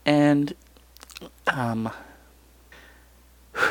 And 0.06 0.56
um, 1.48 1.92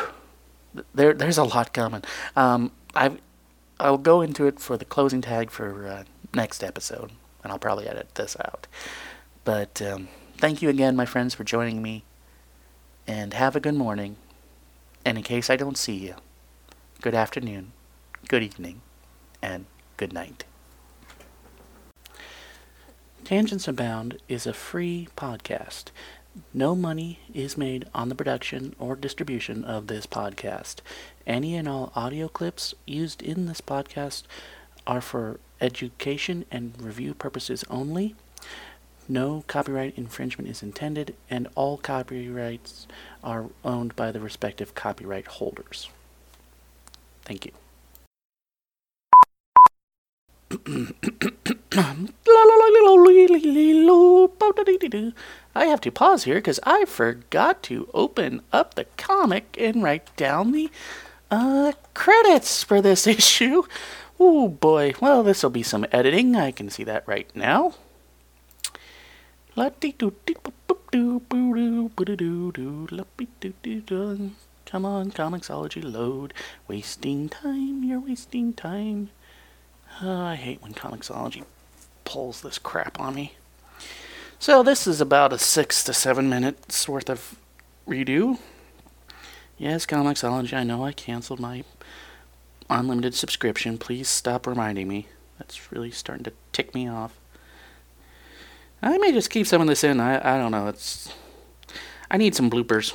there 0.95 1.15
there's 1.15 1.39
a 1.39 1.45
lot 1.45 1.73
coming. 1.73 2.03
Um, 2.37 2.73
I 2.95 3.13
I'll 3.79 3.99
go 3.99 4.21
into 4.21 4.47
it 4.47 4.61
for 4.61 4.77
the 4.77 4.85
closing 4.85 5.21
tag 5.21 5.51
for 5.51 5.87
uh, 5.87 6.05
next 6.35 6.63
episode, 6.63 7.11
and 7.43 7.53
I'll 7.53 7.59
probably 7.59 7.89
edit 7.89 8.15
this 8.15 8.37
out. 8.45 8.67
But 9.45 9.81
um, 9.83 10.09
thank 10.37 10.63
you 10.63 10.69
again, 10.69 10.97
my 10.97 11.07
friends, 11.07 11.35
for 11.35 11.45
joining 11.45 11.83
me, 11.83 12.05
and 13.07 13.35
have 13.35 13.57
a 13.57 13.61
good 13.61 13.75
morning. 13.75 14.17
And 15.05 15.17
in 15.17 15.25
case 15.25 15.49
I 15.49 15.57
don't 15.57 15.79
see 15.79 15.95
you, 15.95 16.17
good 17.01 17.15
afternoon, 17.15 17.73
good 18.29 18.43
evening, 18.43 18.83
and 19.41 19.65
good 19.97 20.13
night. 20.13 20.45
Tangents 23.25 23.69
Abound 23.69 24.19
is 24.29 24.47
a 24.47 24.53
free 24.53 25.09
podcast. 25.17 25.87
No 26.53 26.75
money 26.75 27.21
is 27.33 27.57
made 27.57 27.87
on 27.95 28.09
the 28.09 28.15
production 28.15 28.75
or 28.79 28.97
distribution 28.97 29.65
of 29.65 29.87
this 29.87 30.07
podcast. 30.07 30.77
Any 31.27 31.55
and 31.57 31.69
all 31.69 31.93
audio 31.95 32.29
clips 32.29 32.75
used 32.87 33.23
in 33.23 33.47
this 33.47 33.61
podcast 33.61 34.25
are 34.87 35.01
for 35.01 35.41
education 35.61 36.45
and 36.51 36.75
review 36.81 37.15
purposes 37.15 37.65
only. 37.71 38.15
No 39.09 39.45
copyright 39.47 39.99
infringement 39.99 40.49
is 40.49 40.63
intended, 40.63 41.15
and 41.29 41.49
all 41.55 41.79
copyrights 41.79 42.87
are 43.25 43.47
owned 43.65 43.97
by 43.97 44.13
the 44.13 44.21
respective 44.21 44.75
copyright 44.75 45.27
holders. 45.27 45.89
Thank 47.25 47.45
you. 47.47 47.53
I 55.55 55.67
have 55.67 55.81
to 55.83 55.91
pause 55.91 56.25
here 56.25 56.37
because 56.37 56.61
I 56.63 56.85
forgot 56.85 57.63
to 57.65 57.89
open 57.93 58.43
up 58.53 58.75
the 58.75 58.85
comic 58.97 59.57
and 59.59 59.83
write 59.83 60.15
down 60.17 60.53
the 60.53 60.71
uh, 61.31 61.73
credits 61.95 62.63
for 62.63 62.81
this 62.81 63.07
issue. 63.19 63.65
Oh 64.19 64.49
boy, 64.49 64.95
well, 65.01 65.23
this 65.23 65.43
will 65.43 65.51
be 65.51 65.63
some 65.63 65.87
editing. 65.91 66.37
I 66.37 66.51
can 66.51 66.71
see 66.71 66.85
that 66.85 67.07
right 67.07 67.35
now. 67.35 67.75
Come 74.67 74.85
on, 74.85 75.11
Comixology, 75.11 75.83
load. 75.83 76.33
Wasting 76.69 77.29
time, 77.29 77.83
you're 77.83 77.99
wasting 77.99 78.53
time. 78.53 79.11
Uh, 80.03 80.11
I 80.11 80.35
hate 80.35 80.63
when 80.63 80.73
Comixology 80.73 81.45
pulls 82.05 82.41
this 82.41 82.59
crap 82.59 82.99
on 82.99 83.15
me. 83.15 83.35
So 84.39 84.63
this 84.63 84.87
is 84.87 85.01
about 85.01 85.33
a 85.33 85.39
six 85.39 85.85
to 85.85 85.93
seven 85.93 86.29
minutes 86.29 86.89
worth 86.89 87.11
of 87.11 87.37
redo. 87.87 88.39
Yes, 89.59 89.85
Comixology, 89.85 90.55
I 90.55 90.65
know 90.65 90.85
I 90.85 90.93
canceled 90.93 91.41
my 91.41 91.65
unlimited 92.71 93.15
subscription. 93.15 93.77
Please 93.77 94.09
stop 94.09 94.47
reminding 94.47 94.89
me. 94.89 95.09
That's 95.39 95.71
really 95.71 95.91
starting 95.91 96.25
to 96.25 96.33
tick 96.53 96.75
me 96.75 96.89
off. 96.89 97.19
I 98.83 98.97
may 98.97 99.13
just 99.13 99.29
keep 99.29 99.47
some 99.47 99.61
of 99.61 99.69
this 99.69 99.85
in. 99.85 100.01
I, 100.01 100.37
I 100.37 100.39
don't 100.39 100.53
know. 100.53 100.69
It's 100.69 101.13
I 102.11 102.17
need 102.17 102.35
some 102.35 102.51
bloopers. 102.51 102.95